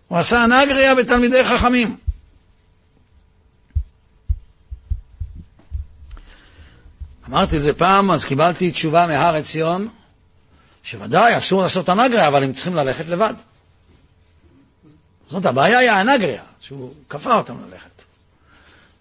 הוא 0.09 0.19
עשה 0.19 0.47
נגריה 0.47 0.95
בתלמידי 0.95 1.45
חכמים. 1.45 1.97
אמרתי 7.29 7.57
את 7.57 7.63
זה 7.63 7.73
פעם, 7.73 8.11
אז 8.11 8.25
קיבלתי 8.25 8.71
תשובה 8.71 9.07
מהר 9.07 9.35
עציון, 9.35 9.89
שוודאי 10.83 11.39
אסור 11.39 11.63
לעשות 11.63 11.89
הנגריה, 11.89 12.29
אבל 12.29 12.45
הם 12.45 12.53
צריכים 12.53 12.75
ללכת 12.75 13.07
לבד. 13.09 13.35
זאת 15.31 15.47
הבעיה 15.47 15.79
היא 15.79 15.91
הנגריה, 15.91 16.43
שהוא 16.61 16.93
כפה 17.09 17.35
אותם 17.35 17.55
ללכת. 17.69 18.03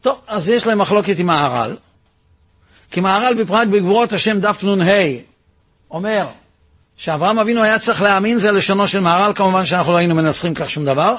טוב, 0.02 0.20
אז 0.28 0.50
יש 0.50 0.68
להם 0.68 0.80
מחלוקת 0.80 1.20
עם 1.20 1.26
מהר"ל, 1.26 1.76
כי 2.92 3.00
מהר"ל 3.00 3.34
בפראג 3.34 3.70
בגבורות 3.70 4.14
השם 4.14 4.40
דף 4.40 4.64
נ"ה 4.64 4.86
אומר 5.92 6.28
שאברהם 6.98 7.40
אבינו 7.40 7.64
היה 7.64 7.80
צריך 7.80 8.02
להאמין, 8.02 8.38
זה 8.38 8.52
לשונו 8.52 8.88
של 8.88 9.00
מהר"ל, 9.00 9.34
כמובן 9.36 9.66
שאנחנו 9.66 9.92
לא 9.92 9.98
היינו 9.98 10.16
מנסחים 10.16 10.54
כך 10.54 10.70
שום 10.70 10.86
דבר, 10.86 11.16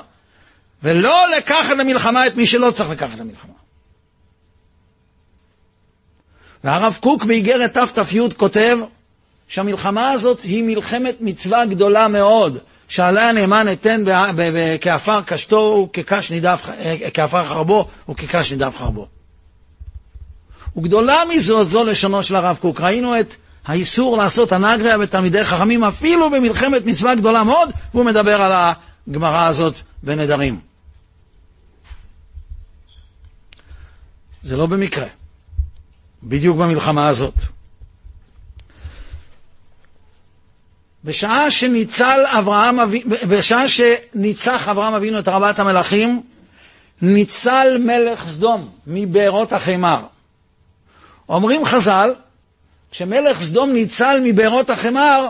ולא 0.83 1.27
לקחת 1.37 1.71
למלחמה 1.71 2.27
את 2.27 2.37
מי 2.37 2.47
שלא 2.47 2.71
צריך 2.71 2.91
לקחת 2.91 3.19
למלחמה. 3.19 3.53
והרב 6.65 6.99
קוק 7.01 7.25
באיגרת 7.25 7.79
תת"י 7.79 8.19
כותב 8.37 8.79
שהמלחמה 9.49 10.11
הזאת 10.11 10.41
היא 10.43 10.65
מלחמת 10.65 11.17
מצווה 11.21 11.67
גדולה 11.67 12.09
מאוד, 12.09 12.59
שעליה 12.91 13.29
הנאמן 13.29 13.67
אתן 13.73 14.05
כעפר 14.81 15.23
קשתו 15.23 15.89
וכקש 15.91 16.31
נידף, 16.31 16.69
כעפר 17.15 17.45
חרבו 17.45 17.89
וכקש 18.09 18.53
נידף 18.53 18.77
חרבו. 18.79 19.07
וגדולה 20.77 21.23
מזו, 21.35 21.65
זו 21.65 21.85
לשונו 21.85 22.23
של 22.23 22.37
הרב 22.37 22.59
קוק. 22.61 22.81
ראינו 22.81 23.21
את 23.21 23.35
האיסור 23.67 24.17
לעשות 24.17 24.53
הנגריה 24.53 24.99
בתלמידי 24.99 25.45
חכמים 25.45 25.85
אפילו 25.85 26.31
במלחמת 26.31 26.85
מצווה 26.85 27.15
גדולה 27.15 27.45
מאוד, 27.45 27.71
והוא 27.95 28.05
מדבר 28.05 28.43
על 28.43 28.75
הגמרא 29.09 29.47
הזאת 29.47 29.75
בנדרים. 30.03 30.61
זה 34.43 34.57
לא 34.57 34.67
במקרה, 34.67 35.07
בדיוק 36.23 36.57
במלחמה 36.59 37.09
הזאת. 37.09 37.35
בשעה 41.05 41.51
שניצל 41.51 42.25
אברהם, 42.27 42.79
בשעה 43.29 43.65
שניצח 43.69 44.69
אברהם 44.69 44.95
אבינו 44.95 45.19
את 45.19 45.29
ארבעת 45.29 45.59
המלכים, 45.59 46.23
ניצל 47.03 47.77
מלך 47.79 48.25
סדום 48.31 48.71
מבארות 48.87 49.53
החמר. 49.53 50.01
אומרים 51.29 51.65
חז"ל, 51.65 52.15
כשמלך 52.91 53.43
סדום 53.43 53.73
ניצל 53.73 54.21
מבארות 54.25 54.71
החמר, 54.71 55.29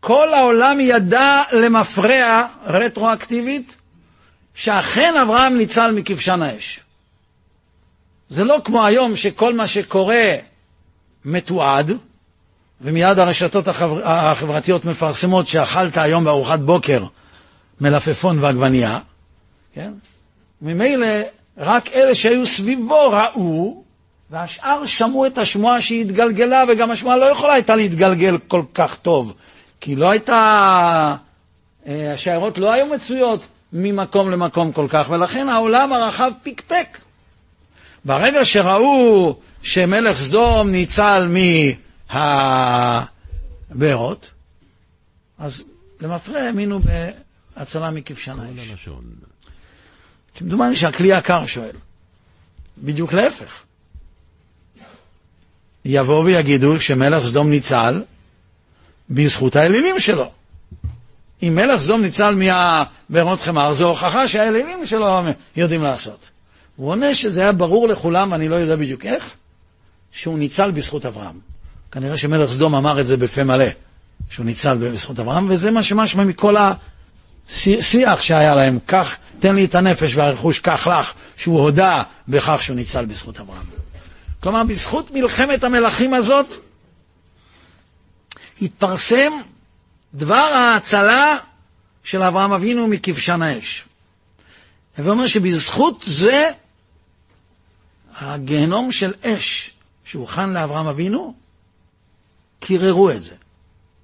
כל 0.00 0.34
העולם 0.34 0.80
ידע 0.80 1.42
למפרע 1.52 2.46
רטרואקטיבית 2.64 3.76
שאכן 4.54 5.14
אברהם 5.22 5.56
ניצל 5.56 5.92
מכבשן 5.92 6.42
האש. 6.42 6.80
זה 8.28 8.44
לא 8.44 8.58
כמו 8.64 8.86
היום 8.86 9.16
שכל 9.16 9.54
מה 9.54 9.66
שקורה 9.66 10.34
מתועד, 11.24 11.92
ומיד 12.80 13.18
הרשתות 13.18 13.68
החבר... 13.68 14.00
החברתיות 14.08 14.84
מפרסמות 14.84 15.48
שאכלת 15.48 15.96
היום 15.96 16.24
בארוחת 16.24 16.58
בוקר 16.58 17.04
מלפפון 17.80 18.38
ועגבנייה, 18.38 18.98
כן? 19.74 19.92
ממילא 20.62 21.06
רק 21.58 21.92
אלה 21.92 22.14
שהיו 22.14 22.46
סביבו 22.46 23.10
ראו, 23.10 23.82
והשאר 24.30 24.86
שמעו 24.86 25.26
את 25.26 25.38
השמועה 25.38 25.80
שהיא 25.80 26.00
התגלגלה, 26.00 26.64
וגם 26.68 26.90
השמועה 26.90 27.16
לא 27.16 27.24
יכולה 27.24 27.52
הייתה 27.52 27.76
להתגלגל 27.76 28.38
כל 28.48 28.62
כך 28.74 28.96
טוב, 28.96 29.34
כי 29.80 29.96
לא 29.96 30.10
הייתה... 30.10 31.16
אה, 31.86 32.12
השיירות 32.14 32.58
לא 32.58 32.72
היו 32.72 32.86
מצויות 32.86 33.40
ממקום 33.72 34.30
למקום 34.30 34.72
כל 34.72 34.86
כך, 34.88 35.06
ולכן 35.10 35.48
העולם 35.48 35.92
הרחב 35.92 36.32
פיקפק. 36.42 36.98
ברגע 38.04 38.44
שראו 38.44 39.36
שמלך 39.62 40.20
סדום 40.20 40.70
ניצל 40.70 41.26
מהבארות, 43.70 44.30
אז 45.38 45.62
למפרע 46.00 46.38
האמינו 46.38 46.80
בהצלה 47.56 47.90
מכבשן 47.90 48.36
האש. 48.40 48.88
כמדומני 50.34 50.76
שהכלי 50.76 51.18
יקר 51.18 51.46
שואל. 51.46 51.76
בדיוק 52.78 53.12
להפך. 53.12 53.62
יבואו 55.84 56.24
ויגידו 56.24 56.80
שמלך 56.80 57.26
סדום 57.26 57.50
ניצל 57.50 58.02
בזכות 59.10 59.56
האלילים 59.56 60.00
שלו. 60.00 60.30
אם 61.42 61.54
מלך 61.54 61.80
סדום 61.80 62.02
ניצל 62.02 62.34
מהבארות 62.34 63.40
חמר, 63.40 63.74
זו 63.74 63.88
הוכחה 63.88 64.28
שהאלילים 64.28 64.86
שלו 64.86 65.20
יודעים 65.56 65.82
לעשות. 65.82 66.30
הוא 66.76 66.90
עונה 66.90 67.14
שזה 67.14 67.40
היה 67.40 67.52
ברור 67.52 67.88
לכולם, 67.88 68.34
אני 68.34 68.48
לא 68.48 68.56
יודע 68.56 68.76
בדיוק 68.76 69.06
איך, 69.06 69.30
שהוא 70.12 70.38
ניצל 70.38 70.70
בזכות 70.70 71.06
אברהם. 71.06 71.40
כנראה 71.92 72.16
שמלך 72.16 72.50
סדום 72.52 72.74
אמר 72.74 73.00
את 73.00 73.06
זה 73.06 73.16
בפה 73.16 73.44
מלא, 73.44 73.64
שהוא 74.30 74.46
ניצל 74.46 74.76
בזכות 74.76 75.20
אברהם, 75.20 75.50
וזה 75.50 75.70
מה 75.70 75.82
שמשמע 75.82 76.24
מכל 76.24 76.56
השיח 77.48 78.22
שהיה 78.22 78.54
להם, 78.54 78.78
קח, 78.86 79.16
תן 79.38 79.54
לי 79.54 79.64
את 79.64 79.74
הנפש 79.74 80.16
והרכוש, 80.16 80.60
קח 80.60 80.86
לך, 80.86 81.12
שהוא 81.36 81.60
הודה 81.60 82.02
בכך 82.28 82.62
שהוא 82.62 82.76
ניצל 82.76 83.04
בזכות 83.04 83.40
אברהם. 83.40 83.66
כלומר, 84.40 84.64
בזכות 84.64 85.10
מלחמת 85.10 85.64
המלכים 85.64 86.14
הזאת, 86.14 86.54
התפרסם 88.62 89.32
דבר 90.14 90.34
ההצלה 90.34 91.36
של 92.04 92.22
אברהם 92.22 92.52
אבינו 92.52 92.88
מכבשן 92.88 93.42
האש. 93.42 93.84
הווה 94.98 95.10
אומר 95.10 95.26
שבזכות 95.26 96.04
זה, 96.06 96.50
הגיהנום 98.16 98.92
של 98.92 99.12
אש 99.24 99.70
שהוכן 100.04 100.50
לאברהם 100.50 100.86
אבינו, 100.86 101.34
קיררו 102.60 103.10
את 103.10 103.22
זה. 103.22 103.34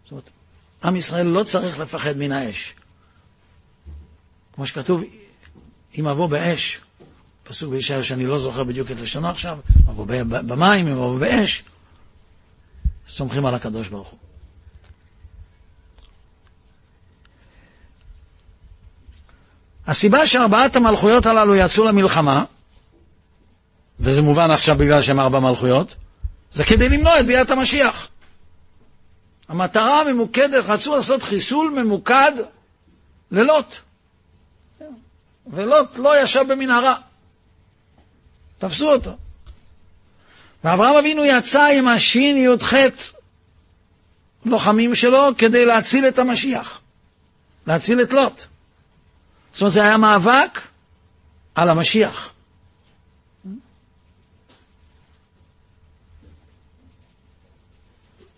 זאת 0.05 0.11
אומרת, 0.11 0.31
עם 0.85 0.97
ישראל 0.97 1.27
לא 1.27 1.45
צריך 1.45 1.79
לפחד 1.79 2.17
מן 2.17 2.33
האש. 2.33 2.75
כמו 4.55 4.67
שכתוב, 4.67 5.03
אם 5.99 6.07
אבוא 6.07 6.27
באש, 6.27 6.81
פסוק 7.45 7.71
בישעיה 7.71 8.03
שאני 8.03 8.27
לא 8.27 8.39
זוכר 8.39 8.65
בדיוק 8.65 8.91
את 8.91 9.01
לשונו 9.01 9.29
עכשיו, 9.29 9.59
אבוא 9.89 10.07
במים, 10.29 10.87
אם 10.87 10.93
אבוא 10.93 11.19
באש, 11.19 11.63
סומכים 13.09 13.47
על 13.47 13.55
הקדוש 13.55 13.89
ברוך 13.89 14.09
הוא. 14.09 14.19
הסיבה 19.87 20.27
שארבעת 20.27 20.77
המלכויות 20.77 21.27
הללו 21.27 21.57
יצאו 21.57 21.85
למלחמה, 21.85 22.45
וזה 24.01 24.23
מובן 24.23 24.51
עכשיו 24.51 24.77
בגלל 24.77 25.03
שהם 25.03 25.21
ארבע 25.21 25.39
מלכויות, 25.39 25.95
זה 26.53 26.65
כדי 26.65 26.89
למנוע 26.89 27.21
את 27.21 27.27
ביאת 27.27 27.51
המשיח. 27.51 28.09
המטרה 29.49 30.01
הממוקדת, 30.01 30.64
רצו 30.66 30.97
לעשות 30.97 31.22
חיסול 31.22 31.70
ממוקד 31.70 32.32
ללוט. 33.30 33.76
ולוט 35.47 35.99
לא 35.99 36.22
ישב 36.22 36.45
במנהרה. 36.49 36.97
תפסו 38.59 38.92
אותו. 38.92 39.16
ואברהם 40.64 40.97
אבינו 40.97 41.24
יצא 41.24 41.66
עם 41.66 41.88
השין 41.88 42.36
י"ח 42.36 42.74
לוחמים 44.45 44.95
שלו 44.95 45.28
כדי 45.38 45.64
להציל 45.64 46.09
את 46.09 46.18
המשיח, 46.18 46.80
להציל 47.66 48.03
את 48.03 48.12
לוט. 48.12 48.45
זאת 49.53 49.61
אומרת, 49.61 49.72
זה 49.72 49.82
היה 49.82 49.97
מאבק 49.97 50.61
על 51.55 51.70
המשיח. 51.70 52.34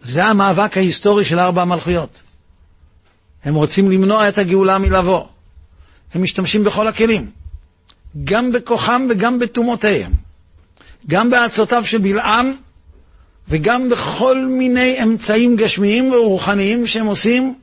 זה 0.06 0.24
המאבק 0.24 0.76
ההיסטורי 0.76 1.24
של 1.24 1.38
ארבע 1.38 1.62
המלכויות. 1.62 2.22
הם 3.44 3.54
רוצים 3.54 3.90
למנוע 3.90 4.28
את 4.28 4.38
הגאולה 4.38 4.78
מלבוא. 4.78 5.24
הם 6.14 6.22
משתמשים 6.22 6.64
בכל 6.64 6.86
הכלים, 6.86 7.30
גם 8.24 8.52
בכוחם 8.52 9.06
וגם 9.10 9.38
בתומותיהם, 9.38 10.12
גם 11.06 11.30
בעצותיו 11.30 11.84
של 11.84 11.98
בלעם 11.98 12.56
וגם 13.48 13.88
בכל 13.88 14.46
מיני 14.46 15.02
אמצעים 15.02 15.56
גשמיים 15.56 16.12
ורוחניים 16.12 16.86
שהם 16.86 17.06
עושים 17.06 17.54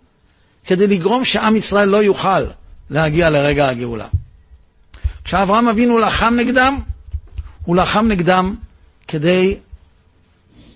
כדי 0.65 0.87
לגרום 0.87 1.25
שעם 1.25 1.55
ישראל 1.55 1.89
לא 1.89 2.03
יוכל 2.03 2.43
להגיע 2.89 3.29
לרגע 3.29 3.69
הגאולה. 3.69 4.07
כשאברהם 5.23 5.67
אבינו 5.67 5.97
לחם 5.97 6.33
נגדם, 6.37 6.79
הוא 7.65 7.75
לחם 7.75 8.07
נגדם 8.07 8.55
כדי 9.07 9.57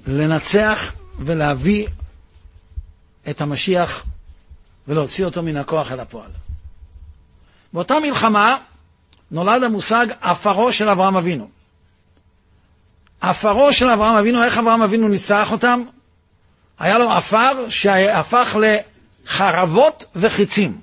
לנצח 0.07 0.93
ולהביא 1.20 1.88
את 3.30 3.41
המשיח 3.41 4.03
ולהוציא 4.88 5.26
אותו 5.26 5.43
מן 5.43 5.57
הכוח 5.57 5.91
אל 5.91 5.99
הפועל. 5.99 6.32
באותה 7.74 7.99
מלחמה 7.99 8.57
נולד 9.32 9.63
המושג 9.63 10.07
עפרו 10.22 10.74
של 10.74 10.89
אברהם 10.89 11.15
אבינו. 11.15 11.49
עפרו 13.22 13.74
של 13.74 13.89
אברהם 13.89 14.15
אבינו, 14.15 14.43
איך 14.43 14.57
אברהם 14.57 14.82
אבינו 14.82 15.07
ניצח 15.07 15.51
אותם? 15.51 15.84
היה 16.80 16.97
לו 16.97 17.11
עפר 17.11 17.70
שהפך 17.70 18.57
לחרבות 19.26 20.05
וחיצים. 20.15 20.82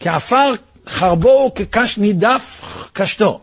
כעפר 0.00 0.52
חרבו 0.88 1.52
וכקש 1.52 1.98
נידף 1.98 2.62
קשתו. 2.92 3.40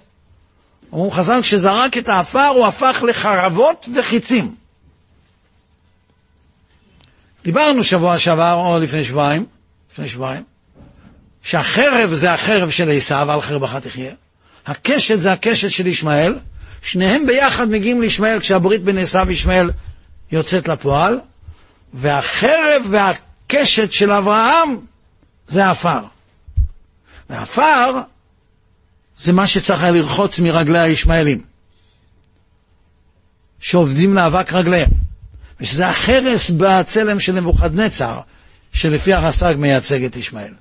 אמרו 0.94 1.12
חז"ל, 1.12 1.42
כשזרק 1.42 1.98
את 1.98 2.10
העפר 2.10 2.48
הוא 2.48 2.68
הפך 2.68 3.04
לחרבות 3.08 3.90
וחיצים. 3.96 4.56
דיברנו 7.44 7.84
שבוע 7.84 8.20
שעבר, 8.20 8.54
או 8.54 8.80
לפני 8.80 9.04
שבועיים, 9.04 9.46
לפני 9.92 10.10
שבועיים, 10.10 10.44
שהחרב 11.44 12.14
זה 12.14 12.34
החרב 12.34 12.70
של 12.70 12.92
עשיו, 12.92 13.32
על 13.32 13.42
חרבך 13.42 13.76
תחיה. 13.76 14.12
הקשת 14.66 15.20
זה 15.20 15.32
הקשת 15.32 15.72
של 15.72 15.88
ישמעאל. 15.88 16.36
שניהם 16.82 17.26
ביחד 17.28 17.70
מגיעים 17.70 18.02
לישמעאל 18.02 18.40
כשהברית 18.40 18.84
בין 18.84 18.98
עשיו 18.98 19.26
וישמעאל 19.28 19.72
יוצאת 20.32 20.68
לפועל, 20.68 21.20
והחרב 21.94 22.82
והקשת 22.90 23.92
של 23.92 24.12
אברהם 24.12 24.80
זה 25.48 25.66
העפר. 25.66 26.00
והעפר 27.30 28.00
זה 29.18 29.34
מה 29.34 29.48
שצריך 29.48 29.84
היה 29.84 29.92
לרחוץ 29.92 30.40
מרגלי 30.40 30.80
הישמעאלים, 30.80 31.42
שעובדים 33.60 34.14
לאבק 34.14 34.54
רגליהם. 34.54 35.03
ושזה 35.64 35.88
החרס 35.88 36.50
בצלם 36.50 37.20
של 37.20 37.32
נבוכדנצר, 37.32 38.20
שלפי 38.74 39.14
הרס"ג 39.14 39.56
מייצג 39.58 40.04
את 40.04 40.16
ישמעאל. 40.16 40.54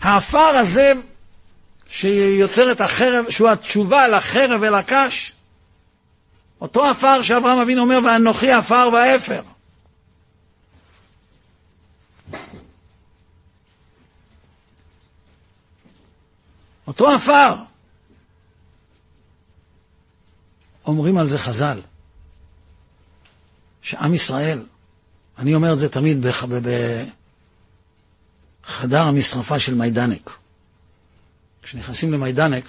העפר 0.00 0.38
הזה 0.38 0.92
שיוצר 1.88 2.72
את 2.72 2.80
החרב, 2.80 3.24
שהוא 3.30 3.48
התשובה 3.48 4.08
לחרב 4.08 4.60
ולקש, 4.62 5.32
אותו 6.60 6.84
עפר 6.84 7.22
שאברהם 7.22 7.58
אבינו 7.58 7.82
אומר, 7.82 7.98
ואנוכי 8.04 8.52
עפר 8.52 8.88
ואפר. 8.92 9.42
אותו 16.86 17.10
עפר. 17.10 17.54
אומרים 20.86 21.18
על 21.18 21.28
זה 21.28 21.38
חז"ל, 21.38 21.80
שעם 23.86 24.14
ישראל, 24.14 24.58
אני 25.38 25.54
אומר 25.54 25.72
את 25.72 25.78
זה 25.78 25.88
תמיד 25.88 26.26
בחדר 28.66 29.02
המשרפה 29.02 29.58
של 29.58 29.74
מיידנק. 29.74 30.38
כשנכנסים 31.62 32.12
למיידנק, 32.12 32.64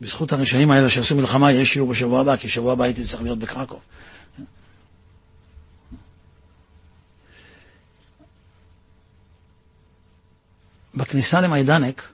בזכות 0.00 0.32
הרשעים 0.32 0.70
האלה 0.70 0.90
שעשו 0.90 1.16
מלחמה, 1.16 1.52
יש 1.52 1.72
שיעור 1.72 1.88
בשבוע 1.90 2.20
הבא, 2.20 2.36
כי 2.36 2.48
שבוע 2.48 2.72
הבא 2.72 2.84
הייתי 2.84 3.04
צריך 3.04 3.22
להיות 3.22 3.38
בקרקוב. 3.38 3.80
בכניסה 10.94 11.40
למיידנק 11.40 12.08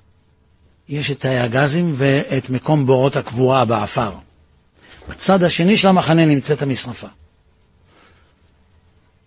יש 0.89 1.11
את 1.11 1.25
הגזים 1.25 1.95
ואת 1.97 2.51
מקום 2.51 2.87
בורות 2.87 3.17
הקבורה 3.17 3.65
בעפר. 3.65 4.13
בצד 5.09 5.43
השני 5.43 5.79
של 5.79 5.89
המחנה 5.89 6.27
נמצאת 6.27 6.63
המשרפה. 6.63 7.09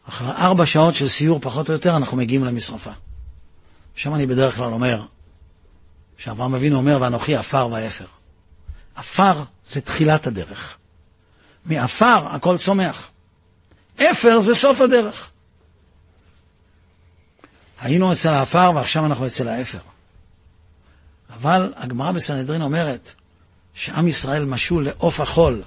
אחרי 0.10 0.32
ארבע 0.32 0.66
שעות 0.66 0.96
של 0.96 1.08
סיור 1.08 1.40
פחות 1.42 1.70
או 1.70 1.74
יותר 1.74 1.98
אנחנו 1.98 2.18
מגיעים 2.18 2.46
למשרפה. 2.46 2.92
שם 3.96 4.16
אני 4.16 4.26
בדרך 4.26 4.56
כלל 4.56 4.74
אומר, 4.74 5.06
שאברהם 6.18 6.56
אבינו 6.56 6.78
אומר, 6.78 6.98
ואנוכי 7.02 7.36
עפר 7.36 7.70
ואפר. 7.72 8.06
עפר 8.96 9.44
זה 9.66 9.82
תחילת 9.82 10.28
הדרך. 10.28 10.78
מעפר 11.66 12.36
הכל 12.36 12.58
צומח. 12.58 13.10
אפר 14.02 14.40
זה 14.40 14.56
סוף 14.56 14.82
הדרך. 14.82 15.30
היינו 17.82 18.14
אצל 18.14 18.30
האפר 18.30 18.72
ועכשיו 18.76 19.06
אנחנו 19.06 19.28
אצל 19.28 19.48
האפר. 19.48 19.80
אבל 21.30 21.74
הגמרא 21.76 22.12
בסנהדרין 22.12 22.62
אומרת 22.62 23.12
שעם 23.76 24.08
ישראל 24.08 24.46
משול 24.46 24.86
לעוף 24.86 25.20
החול. 25.20 25.64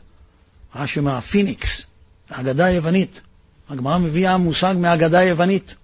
רש"י 0.74 0.98
אומר, 0.98 1.14
הפיניקס, 1.14 1.86
האגדה 2.30 2.64
היוונית. 2.64 3.20
הגמרא 3.70 3.98
מביאה 3.98 4.36
מושג 4.36 4.74
מהאגדה 4.78 5.18
היוונית, 5.18 5.74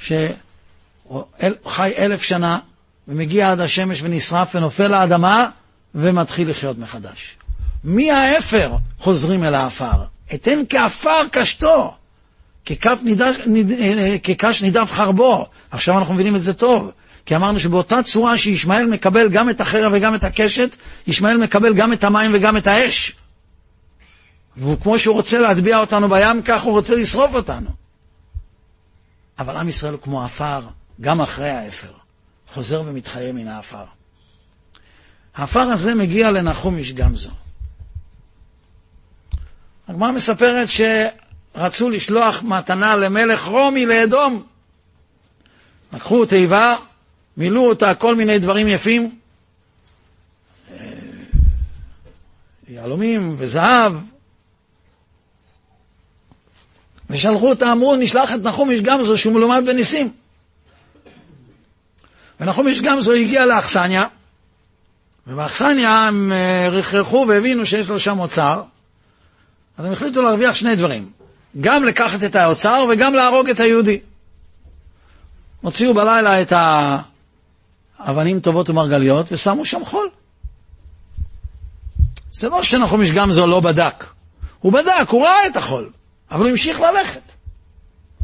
שחי 0.00 0.32
אלף 1.98 2.22
שנה 2.22 2.58
ומגיע 3.08 3.50
עד 3.50 3.60
השמש 3.60 4.02
ונשרף 4.02 4.54
ונופל 4.54 4.88
לאדמה 4.88 5.48
ומתחיל 5.94 6.50
לחיות 6.50 6.78
מחדש. 6.78 7.36
מהאפר 7.84 8.76
חוזרים 8.98 9.44
אל 9.44 9.54
האפר. 9.54 10.04
אתן 10.34 10.58
כעפר 10.68 11.28
קשתו, 11.32 11.94
כקש 14.22 14.62
נידף 14.62 14.90
חרבו. 14.90 15.46
עכשיו 15.70 15.98
אנחנו 15.98 16.14
מבינים 16.14 16.36
את 16.36 16.42
זה 16.42 16.54
טוב. 16.54 16.90
כי 17.26 17.36
אמרנו 17.36 17.60
שבאותה 17.60 18.02
צורה 18.02 18.38
שישמעאל 18.38 18.86
מקבל 18.86 19.28
גם 19.28 19.50
את 19.50 19.60
החרב 19.60 19.92
וגם 19.94 20.14
את 20.14 20.24
הקשת, 20.24 20.76
ישמעאל 21.06 21.36
מקבל 21.36 21.74
גם 21.74 21.92
את 21.92 22.04
המים 22.04 22.30
וגם 22.34 22.56
את 22.56 22.66
האש. 22.66 23.16
וכמו 24.56 24.98
שהוא 24.98 25.14
רוצה 25.14 25.38
להטביע 25.38 25.78
אותנו 25.78 26.08
בים, 26.08 26.42
כך 26.42 26.62
הוא 26.62 26.72
רוצה 26.72 26.94
לשרוף 26.94 27.34
אותנו. 27.34 27.70
אבל 29.38 29.56
עם 29.56 29.68
ישראל 29.68 29.92
הוא 29.92 30.00
כמו 30.02 30.24
עפר, 30.24 30.60
גם 31.00 31.20
אחרי 31.20 31.50
האפר. 31.50 31.92
חוזר 32.48 32.82
ומתחיה 32.86 33.32
מן 33.32 33.48
האפר. 33.48 33.84
האפר 35.34 35.60
הזה 35.60 35.94
מגיע 35.94 36.30
לנחום 36.30 36.76
איש 36.76 36.92
גמזו. 36.92 37.30
הגמרא 39.88 40.10
מספרת 40.10 40.68
שרצו 40.68 41.90
לשלוח 41.90 42.42
מתנה 42.42 42.96
למלך 42.96 43.44
רומי 43.44 43.86
לאדום. 43.86 44.42
לקחו 45.92 46.26
תיבה, 46.26 46.76
מילאו 47.36 47.68
אותה 47.68 47.94
כל 47.94 48.14
מיני 48.14 48.38
דברים 48.38 48.68
יפים, 48.68 49.18
אה, 50.70 50.76
יהלומים 52.68 53.34
וזהב, 53.38 53.92
ושלחו 57.10 57.50
אותה, 57.50 57.72
אמרו, 57.72 57.96
נשלח 57.96 58.34
את 58.34 58.40
נחום 58.42 58.70
איש 58.70 58.80
גמזו 58.80 59.18
שהוא 59.18 59.34
מלומד 59.34 59.62
בניסים. 59.66 60.12
ונחום 62.40 62.68
איש 62.68 62.80
גמזו 62.80 63.12
הגיע 63.12 63.46
לאכסניה, 63.46 64.06
ובאכסניה 65.26 65.90
הם 65.90 66.32
אה, 66.32 66.68
רכרכו 66.70 67.24
והבינו 67.28 67.66
שיש 67.66 67.88
לו 67.88 68.00
שם 68.00 68.18
אוצר, 68.18 68.62
אז 69.78 69.84
הם 69.84 69.92
החליטו 69.92 70.22
להרוויח 70.22 70.54
שני 70.54 70.76
דברים, 70.76 71.10
גם 71.60 71.84
לקחת 71.84 72.24
את 72.24 72.36
האוצר 72.36 72.84
וגם 72.90 73.14
להרוג 73.14 73.48
את 73.48 73.60
היהודי. 73.60 74.00
הוציאו 75.60 75.94
בלילה 75.94 76.42
את 76.42 76.52
האבנים 78.04 78.40
טובות 78.40 78.70
ומרגליות 78.70 79.26
ושמו 79.32 79.64
שם 79.64 79.84
חול. 79.84 80.10
זה 82.32 82.48
לא 82.48 82.62
שנחום 82.62 83.00
איש 83.00 83.12
גמזו 83.12 83.46
לא 83.46 83.60
בדק, 83.60 84.04
הוא 84.58 84.72
בדק, 84.72 85.08
הוא 85.08 85.24
ראה 85.24 85.46
את 85.46 85.56
החול. 85.56 85.90
אבל 86.30 86.40
הוא 86.40 86.50
המשיך 86.50 86.80
ללכת. 86.80 87.20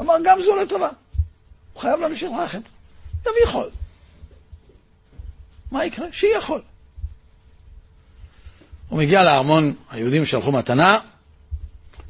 אמר, 0.01 0.15
גם 0.25 0.43
זו 0.43 0.57
לטובה. 0.57 0.89
הוא 1.73 1.81
חייב 1.81 2.01
להמשיך 2.01 2.31
ללכת. 2.41 2.61
יביא 3.21 3.47
חול. 3.47 3.71
מה 5.71 5.85
יקרה? 5.85 6.07
שיהיה 6.13 6.41
חול. 6.41 6.63
הוא 8.89 8.99
מגיע 8.99 9.23
לארמון, 9.23 9.75
היהודים 9.91 10.27
שלחו 10.27 10.53
מתנה, 10.53 10.99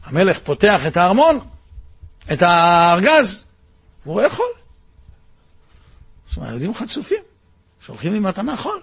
המלך 0.05 0.39
פותח 0.39 0.87
את 0.87 0.97
הארמון, 0.97 1.41
את 2.33 2.43
הארגז, 2.43 3.45
והוא 4.03 4.15
רואה 4.15 4.31
חול. 4.31 4.47
זאת 6.27 6.37
אומרת, 6.37 6.51
היהודים 6.51 6.75
חצופים, 6.75 7.23
שולחים 7.87 8.13
לי 8.13 8.21
מתנה 8.21 8.57
חול. 8.57 8.81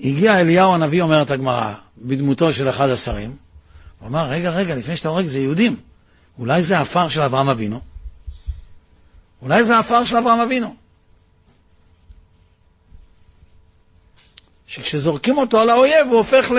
הגיע 0.00 0.40
אליהו 0.40 0.74
הנביא, 0.74 1.02
אומרת 1.02 1.30
הגמרא, 1.30 1.74
בדמותו 1.98 2.52
של 2.52 2.68
אחד 2.68 2.88
השרים, 2.88 3.36
הוא 3.98 4.08
אמר, 4.08 4.28
רגע, 4.28 4.50
רגע, 4.50 4.74
לפני 4.74 4.96
שאתה 4.96 5.08
הורג 5.08 5.26
זה 5.26 5.38
יהודים. 5.38 5.76
אולי 6.38 6.62
זה 6.62 6.78
עפר 6.78 7.08
של 7.08 7.20
אברהם 7.20 7.48
אבינו? 7.48 7.80
אולי 9.42 9.64
זה 9.64 9.78
עפר 9.78 10.04
של 10.04 10.16
אברהם 10.16 10.40
אבינו. 10.40 10.74
שכשזורקים 14.66 15.38
אותו 15.38 15.60
על 15.60 15.70
האויב 15.70 16.06
הוא 16.06 16.16
הופך 16.16 16.50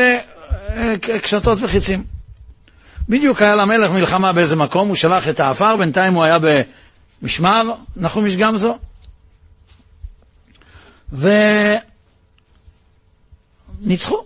לקשתות 0.76 1.58
וחיצים. 1.62 2.04
בדיוק 3.10 3.42
היה 3.42 3.56
למלך 3.56 3.92
מלחמה 3.92 4.34
באיזה 4.34 4.56
מקום, 4.56 4.88
הוא 4.88 4.96
שלח 4.96 5.30
את 5.30 5.40
העפר, 5.40 5.76
בינתיים 5.76 6.14
הוא 6.14 6.24
היה 6.24 6.38
במשמר, 7.26 7.74
נחום 7.96 8.26
איש 8.26 8.36
גמזו, 8.36 8.78
וניצחו. 13.82 14.24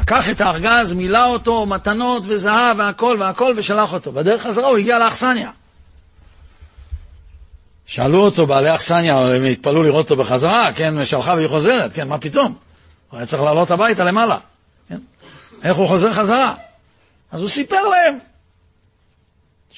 לקח 0.00 0.30
את 0.30 0.40
הארגז, 0.40 0.92
מילא 0.92 1.24
אותו, 1.24 1.66
מתנות 1.66 2.22
וזהב 2.26 2.78
והכל 2.78 3.16
והכל, 3.20 3.54
ושלח 3.56 3.92
אותו. 3.92 4.12
בדרך 4.12 4.42
חזרה 4.42 4.68
הוא 4.68 4.78
הגיע 4.78 4.98
לאכסניה. 4.98 5.50
שאלו 7.86 8.18
אותו 8.18 8.46
בעלי 8.46 8.74
אכסניה, 8.74 9.18
הם 9.18 9.44
התפלאו 9.44 9.82
לראות 9.82 10.10
אותו 10.10 10.22
בחזרה, 10.22 10.72
כן, 10.72 11.04
שלחה 11.04 11.34
והיא 11.34 11.48
חוזרת, 11.48 11.92
כן, 11.94 12.08
מה 12.08 12.18
פתאום? 12.18 12.54
הוא 13.10 13.18
היה 13.18 13.26
צריך 13.26 13.42
לעלות 13.42 13.70
הביתה 13.70 14.04
למעלה, 14.04 14.38
כן? 14.88 14.98
איך 15.62 15.76
הוא 15.76 15.88
חוזר 15.88 16.12
חזרה? 16.12 16.54
אז 17.32 17.40
הוא 17.40 17.48
סיפר 17.48 17.88
להם 17.88 18.18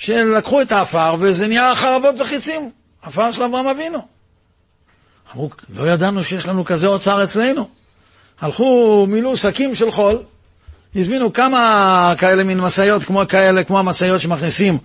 שלקחו 0.00 0.62
את 0.62 0.72
האפר 0.72 1.16
וזה 1.18 1.48
נהיה 1.48 1.74
חרבות 1.74 2.14
וחיצים, 2.20 2.70
עפר 3.02 3.32
של 3.32 3.42
אברהם 3.42 3.66
אבינו. 3.66 4.06
אמרו, 5.34 5.50
לא 5.68 5.90
ידענו 5.90 6.24
שיש 6.24 6.46
לנו 6.46 6.64
כזה 6.64 6.86
אוצר 6.86 7.24
אצלנו. 7.24 7.68
הלכו, 8.40 9.06
מילאו 9.08 9.36
שקים 9.36 9.74
של 9.74 9.90
חול, 9.90 10.22
הזמינו 10.96 11.32
כמה 11.32 12.14
כאלה 12.18 12.44
מין 12.44 12.60
משאיות, 12.60 13.02
כמו 13.04 13.22
כאלה, 13.28 13.64
כמו 13.64 13.78
המשאיות 13.78 14.20
שמכניסים 14.20 14.78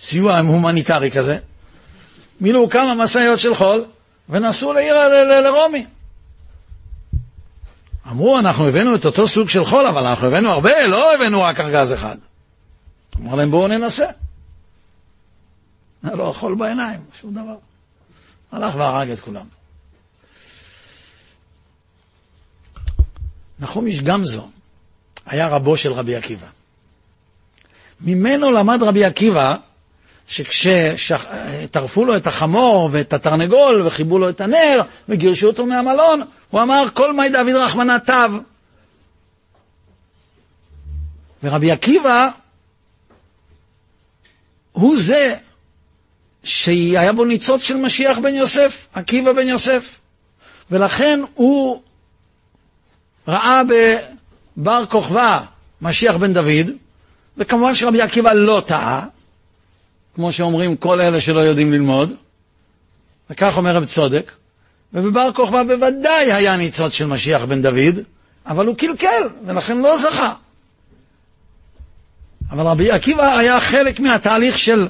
סיוע 0.00 0.38
הומניטרי 0.38 1.10
כזה, 1.10 1.38
מילאו 2.40 2.68
כמה 2.68 2.94
משאיות 2.94 3.38
של 3.38 3.54
חול, 3.54 3.84
ונסעו 4.28 4.72
לעיר 4.72 4.96
לרומי. 5.42 5.86
אמרו, 8.10 8.38
אנחנו 8.38 8.68
הבאנו 8.68 8.94
את 8.94 9.06
אותו 9.06 9.28
סוג 9.28 9.48
של 9.48 9.64
חול, 9.64 9.86
אבל 9.86 10.06
אנחנו 10.06 10.26
הבאנו 10.26 10.50
הרבה, 10.50 10.86
לא 10.86 11.14
הבאנו 11.14 11.42
רק 11.42 11.60
ארגז 11.60 11.92
אחד. 11.92 12.16
אמר 13.20 13.34
להם, 13.34 13.50
בואו 13.50 13.68
ננסה. 13.68 14.06
היה 16.02 16.14
לו 16.14 16.34
חול 16.34 16.54
בעיניים, 16.54 17.00
שום 17.20 17.34
דבר. 17.34 17.56
הלך 18.52 18.74
והרג 18.74 19.10
את 19.10 19.20
כולם. 19.20 19.46
נחום 23.60 23.86
איש 23.86 24.00
גמזו 24.00 24.48
היה 25.26 25.48
רבו 25.48 25.76
של 25.76 25.92
רבי 25.92 26.16
עקיבא. 26.16 26.46
ממנו 28.00 28.52
למד 28.52 28.82
רבי 28.82 29.04
עקיבא 29.04 29.56
שכשטרפו 30.28 32.04
לו 32.04 32.16
את 32.16 32.26
החמור 32.26 32.88
ואת 32.92 33.12
התרנגול 33.12 33.82
וחיבו 33.86 34.18
לו 34.18 34.28
את 34.28 34.40
הנר 34.40 34.82
וגירשו 35.08 35.46
אותו 35.46 35.66
מהמלון, 35.66 36.22
הוא 36.50 36.62
אמר 36.62 36.84
כל 36.94 37.16
מי 37.16 37.28
דוד 37.28 37.54
רחמנא 37.54 37.96
תב. 37.98 38.30
ורבי 41.42 41.70
עקיבא 41.70 42.28
הוא 44.72 45.00
זה 45.00 45.36
שהיה 46.44 47.12
בו 47.12 47.24
ניצוץ 47.24 47.62
של 47.62 47.76
משיח 47.76 48.18
בן 48.18 48.34
יוסף, 48.34 48.86
עקיבא 48.92 49.32
בן 49.32 49.48
יוסף. 49.48 49.98
ולכן 50.70 51.20
הוא 51.34 51.82
ראה 53.28 53.62
בבר 54.56 54.86
כוכבא 54.86 55.40
משיח 55.82 56.16
בן 56.16 56.32
דוד, 56.32 56.70
וכמובן 57.36 57.74
שרבי 57.74 58.02
עקיבא 58.02 58.32
לא 58.32 58.62
טעה, 58.66 59.06
כמו 60.14 60.32
שאומרים 60.32 60.76
כל 60.76 61.00
אלה 61.00 61.20
שלא 61.20 61.40
יודעים 61.40 61.72
ללמוד, 61.72 62.12
וכך 63.30 63.56
אומר 63.56 63.76
רב 63.76 63.84
צודק, 63.84 64.32
ובבר 64.92 65.32
כוכבא 65.32 65.62
בוודאי 65.62 66.32
היה 66.32 66.56
ניצוץ 66.56 66.92
של 66.92 67.06
משיח 67.06 67.44
בן 67.44 67.62
דוד, 67.62 68.02
אבל 68.46 68.66
הוא 68.66 68.76
קלקל, 68.76 69.28
ולכן 69.46 69.78
לא 69.78 69.98
זכה. 69.98 70.34
אבל 72.50 72.66
רבי 72.66 72.90
עקיבא 72.90 73.36
היה 73.36 73.60
חלק 73.60 74.00
מהתהליך 74.00 74.58
של 74.58 74.88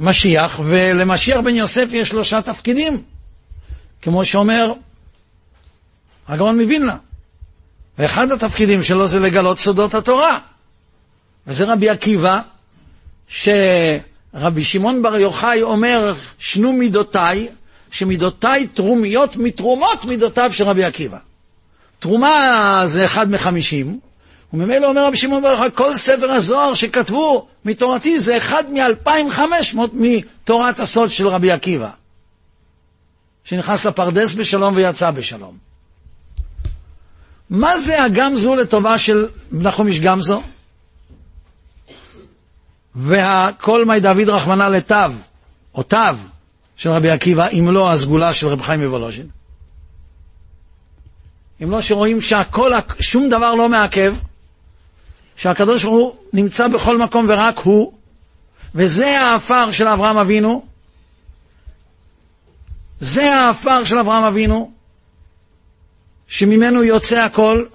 משיח, 0.00 0.60
ולמשיח 0.64 1.38
בן 1.40 1.54
יוסף 1.54 1.86
יש 1.90 2.08
שלושה 2.08 2.42
תפקידים, 2.42 3.02
כמו 4.02 4.24
שאומר 4.24 4.72
הגאון 6.28 6.60
מווילנה. 6.60 6.96
ואחד 7.98 8.32
התפקידים 8.32 8.82
שלו 8.82 9.08
זה 9.08 9.20
לגלות 9.20 9.58
סודות 9.58 9.94
התורה. 9.94 10.38
וזה 11.46 11.64
רבי 11.64 11.88
עקיבא, 11.88 12.40
שרבי 13.28 14.64
שמעון 14.64 15.02
בר 15.02 15.16
יוחאי 15.16 15.62
אומר, 15.62 16.14
שנו 16.38 16.72
מידותיי, 16.72 17.48
שמידותיי 17.90 18.66
תרומיות 18.66 19.36
מתרומות 19.36 20.04
מידותיו 20.04 20.52
של 20.52 20.64
רבי 20.64 20.84
עקיבא. 20.84 21.18
תרומה 21.98 22.82
זה 22.86 23.04
אחד 23.04 23.30
מחמישים, 23.30 24.00
וממילא 24.54 24.86
אומר 24.86 25.06
רבי 25.06 25.16
שמעון 25.16 25.42
בר 25.42 25.48
יוחאי, 25.48 25.68
כל 25.74 25.96
ספר 25.96 26.30
הזוהר 26.30 26.74
שכתבו 26.74 27.48
מתורתי 27.64 28.20
זה 28.20 28.36
אחד 28.36 28.70
מאלפיים 28.70 29.30
חמש 29.30 29.74
מאות 29.74 29.90
מתורת 29.94 30.80
הסוד 30.80 31.10
של 31.10 31.28
רבי 31.28 31.50
עקיבא. 31.50 31.90
שנכנס 33.44 33.84
לפרדס 33.84 34.34
בשלום 34.34 34.76
ויצא 34.76 35.10
בשלום. 35.10 35.58
מה 37.50 37.78
זה 37.78 38.02
הגמזו 38.02 38.56
לטובה 38.56 38.98
של 38.98 39.26
נחומיש 39.52 40.00
גמזו? 40.00 40.42
והכל 42.94 43.84
מי 43.84 44.00
דוד 44.00 44.28
רחמנא 44.28 44.62
לתו, 44.62 45.14
או 45.74 45.82
תו, 45.82 45.98
של 46.76 46.90
רבי 46.90 47.10
עקיבא, 47.10 47.48
אם 47.48 47.70
לא 47.70 47.92
הסגולה 47.92 48.34
של 48.34 48.46
רב 48.46 48.62
חיים 48.62 48.84
מוולוז'ין. 48.84 49.26
אם 51.62 51.70
לא 51.70 51.80
שרואים 51.80 52.20
שהכל, 52.20 52.72
שום 53.00 53.28
דבר 53.28 53.54
לא 53.54 53.68
מעכב, 53.68 54.14
שהקדוש 55.36 55.84
ברוך 55.84 55.96
הוא 55.96 56.16
נמצא 56.32 56.68
בכל 56.68 56.98
מקום 56.98 57.26
ורק 57.28 57.58
הוא, 57.58 57.92
וזה 58.74 59.20
העפר 59.20 59.72
של 59.72 59.88
אברהם 59.88 60.16
אבינו, 60.16 60.66
זה 63.00 63.34
העפר 63.34 63.84
של 63.84 63.98
אברהם 63.98 64.24
אבינו, 64.24 64.72
שממנו 66.26 66.84
יוצא 66.84 67.24
הכל, 67.24 67.66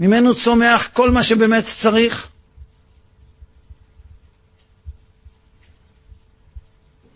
ממנו 0.00 0.34
צומח 0.34 0.88
כל 0.92 1.10
מה 1.10 1.22
שבאמת 1.22 1.64
צריך. 1.64 2.28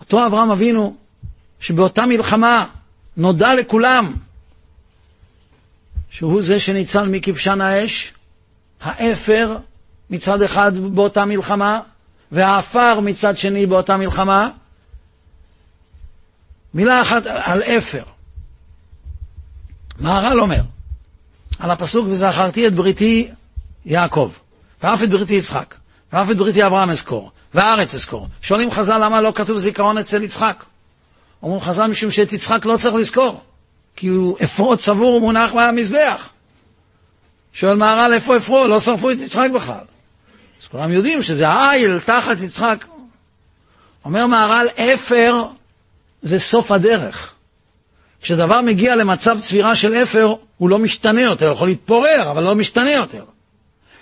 אותו 0.01 0.27
אברהם 0.27 0.51
אבינו, 0.51 0.97
שבאותה 1.61 2.07
מלחמה 2.07 2.67
נודע 3.17 3.55
לכולם 3.55 4.15
שהוא 6.11 6.43
זה 6.43 6.61
שניצל 6.61 7.09
מכבשן 7.09 7.61
האש, 7.61 8.13
האפר 8.81 9.59
מצד 10.11 10.43
אחד 10.43 10.79
באותה 10.79 11.25
מלחמה, 11.25 11.81
והעפר 12.33 13.01
מצד 13.01 13.39
שני 13.39 13.67
באותה 13.67 13.97
מלחמה. 13.97 14.51
מילה 16.75 17.03
אחת 17.03 17.23
על 17.27 17.63
אפר. 17.63 18.03
מהר"ל 19.99 20.41
אומר, 20.41 20.61
על 21.59 21.71
הפסוק 21.71 22.07
וזכרתי 22.11 22.67
את 22.67 22.75
בריתי 22.75 23.29
יעקב, 23.85 24.31
ואף 24.83 25.03
את 25.03 25.11
בריתי 25.11 25.35
יצחק, 25.35 25.75
ואף 26.13 26.31
את 26.31 26.37
בריתי 26.37 26.67
אברהם 26.67 26.91
אזכור, 26.91 27.31
והארץ 27.55 27.95
אזכור. 27.95 28.29
שואלים 28.43 28.71
חז"ל 28.71 29.05
למה 29.05 29.21
לא 29.21 29.33
כתוב 29.35 29.59
זיכרון 29.59 29.99
אצל 29.99 30.23
יצחק? 30.23 30.65
אומרים 31.43 31.61
חז"ל 31.61 31.87
משום 31.87 32.11
שאת 32.11 32.33
יצחק 32.33 32.65
לא 32.65 32.77
צריך 32.77 32.95
לזכור, 32.95 33.43
כי 33.97 34.07
הוא 34.07 34.37
אפרו 34.45 34.77
צבור 34.77 35.15
ומונח 35.15 35.53
במזבח. 35.53 36.31
שואל 37.53 37.77
מהר"ל 37.77 38.13
איפה 38.13 38.37
אפרו? 38.37 38.67
לא 38.69 38.81
שרפו 38.81 39.11
את 39.11 39.17
יצחק 39.21 39.49
בכלל. 39.55 39.85
אז 40.63 40.69
כולם 40.69 40.93
יודעים 40.93 41.23
שזה 41.23 41.49
העיל 41.49 41.99
תחת 41.99 42.37
יצחק. 42.41 42.85
אומר 44.05 44.27
מהר"ל, 44.27 44.67
אפר 44.95 45.45
זה 46.23 46.39
סוף 46.39 46.73
הדרך. 46.73 47.33
כשדבר 48.23 48.61
מגיע 48.61 48.97
למצב 48.97 49.41
צבירה 49.41 49.77
של 49.77 49.95
אפר, 49.95 50.35
הוא 50.59 50.69
לא 50.69 50.79
משתנה 50.79 51.23
יותר, 51.23 51.53
יכול 51.53 51.69
להתפורר, 51.69 52.31
אבל 52.31 52.43
לא 52.43 52.55
משתנה 52.55 52.93
יותר. 52.93 53.25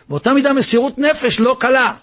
באותה 0.08 0.32
מידה 0.32 0.52
מסירות 0.52 0.98
נפש 0.98 1.40
לא 1.40 1.56
קלה. 1.60 1.94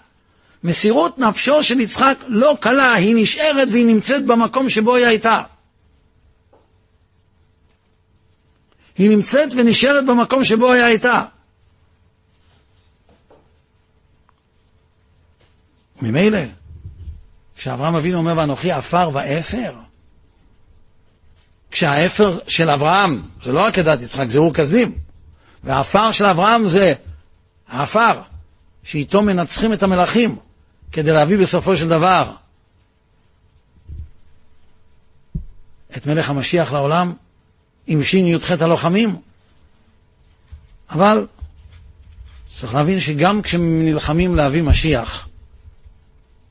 מסירות 0.64 1.18
נפשו 1.18 1.62
של 1.62 1.80
יצחק 1.80 2.18
לא 2.26 2.56
קלה, 2.60 2.94
היא 2.94 3.14
נשארת 3.18 3.68
והיא 3.70 3.86
נמצאת 3.86 4.24
במקום 4.24 4.68
שבו 4.68 4.94
היא 4.94 5.06
הייתה. 5.06 5.42
היא 8.98 9.10
נמצאת 9.10 9.48
ונשארת 9.56 10.06
במקום 10.06 10.44
שבו 10.44 10.72
היא 10.72 10.82
הייתה. 10.82 11.24
ממילא, 16.02 16.40
כשאברהם 17.56 17.94
אבינו 17.94 18.18
אומר 18.18 18.34
ואנוכי 18.36 18.72
עפר 18.72 19.10
ואפר, 19.12 19.72
כשהאפר 21.70 22.38
של 22.48 22.70
אברהם, 22.70 23.22
זה 23.42 23.52
לא 23.52 23.60
רק 23.60 23.78
עדת 23.78 24.00
יצחק, 24.00 24.26
זה 24.26 24.38
אור 24.38 24.54
כזבים, 24.54 24.98
והעפר 25.64 26.12
של 26.12 26.24
אברהם 26.24 26.68
זה 26.68 26.94
העפר, 27.68 28.20
שאיתו 28.84 29.22
מנצחים 29.22 29.72
את 29.72 29.82
המלכים, 29.82 30.36
כדי 30.92 31.12
להביא 31.12 31.38
בסופו 31.38 31.76
של 31.76 31.88
דבר 31.88 32.32
את 35.96 36.06
מלך 36.06 36.30
המשיח 36.30 36.72
לעולם 36.72 37.12
עם 37.86 38.02
שי"ח 38.02 38.50
הלוחמים. 38.50 39.16
אבל 40.90 41.26
צריך 42.46 42.74
להבין 42.74 43.00
שגם 43.00 43.42
כשנלחמים 43.42 44.36
להביא 44.36 44.62
משיח, 44.62 45.28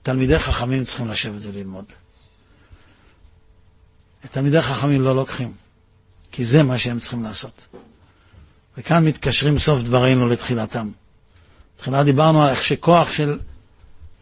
תלמידי 0.03 0.39
חכמים 0.39 0.83
צריכים 0.83 1.07
לשבת 1.07 1.41
וללמוד. 1.45 1.85
את 4.25 4.31
תלמידי 4.31 4.61
חכמים 4.61 5.01
לא 5.01 5.15
לוקחים, 5.15 5.53
כי 6.31 6.45
זה 6.45 6.63
מה 6.63 6.77
שהם 6.77 6.99
צריכים 6.99 7.23
לעשות. 7.23 7.67
וכאן 8.77 9.05
מתקשרים 9.05 9.57
סוף 9.59 9.81
דברינו 9.81 10.27
לתחילתם. 10.27 10.89
תחילה 11.77 12.03
דיברנו 12.03 12.43
על 12.43 12.49
איך 12.49 12.63
שכוח 12.63 13.11
של 13.11 13.39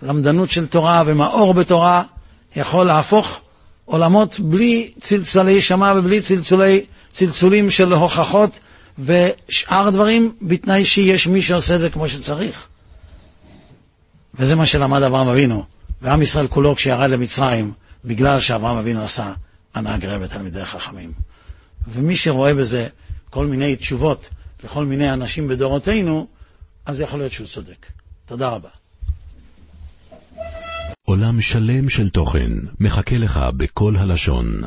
למדנות 0.02 0.50
של 0.50 0.68
תורה 0.68 1.04
ומאור 1.06 1.54
בתורה 1.54 2.04
יכול 2.56 2.86
להפוך 2.86 3.42
עולמות 3.86 4.40
בלי 4.40 4.92
צלצולי 5.00 5.62
שמע 5.62 5.94
ובלי 5.98 6.22
צלצולי, 6.22 6.86
צלצולים 7.12 7.72
של 7.72 7.94
הוכחות 7.94 8.60
ושאר 9.00 9.88
הדברים, 9.88 10.36
בתנאי 10.42 10.86
שיש 10.86 11.28
מי 11.28 11.42
שעושה 11.42 11.76
את 11.76 11.80
זה 11.80 11.90
כמו 11.90 12.10
שצריך. 12.10 12.68
וזה 14.40 14.56
מה 14.56 14.66
שלמד 14.66 15.02
אברהם 15.02 15.28
אבינו, 15.28 15.64
ועם 16.02 16.22
ישראל 16.22 16.48
כולו 16.48 16.76
כשירד 16.76 17.10
למצרים, 17.10 17.74
בגלל 18.06 18.40
שאברהם 18.40 18.78
אבינו 18.78 19.04
עשה 19.04 19.34
הנהג 19.74 20.06
רבי 20.06 20.28
תלמידי 20.28 20.66
חכמים. 20.66 21.12
ומי 21.88 22.16
שרואה 22.16 22.54
בזה 22.54 22.88
כל 23.30 23.46
מיני 23.46 23.76
תשובות 23.76 24.30
לכל 24.64 24.86
מיני 24.86 25.14
אנשים 25.14 25.48
בדורותינו, 25.48 26.28
אז 26.86 27.02
יכול 27.02 27.20
להיות 27.20 27.32
שהוא 27.32 27.48
צודק. 27.48 27.86
תודה 28.26 28.50
רבה. 28.50 28.70
עולם 31.06 31.42
שלם 31.42 31.90
של 31.90 32.10
תוכן 32.10 32.52
מחכה 32.80 33.18
לך 33.18 33.40
בכל 33.58 33.96
הלשון, 33.96 34.62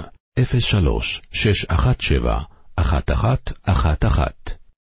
03 0.60 1.22
617 1.32 2.42
1111 2.78 4.61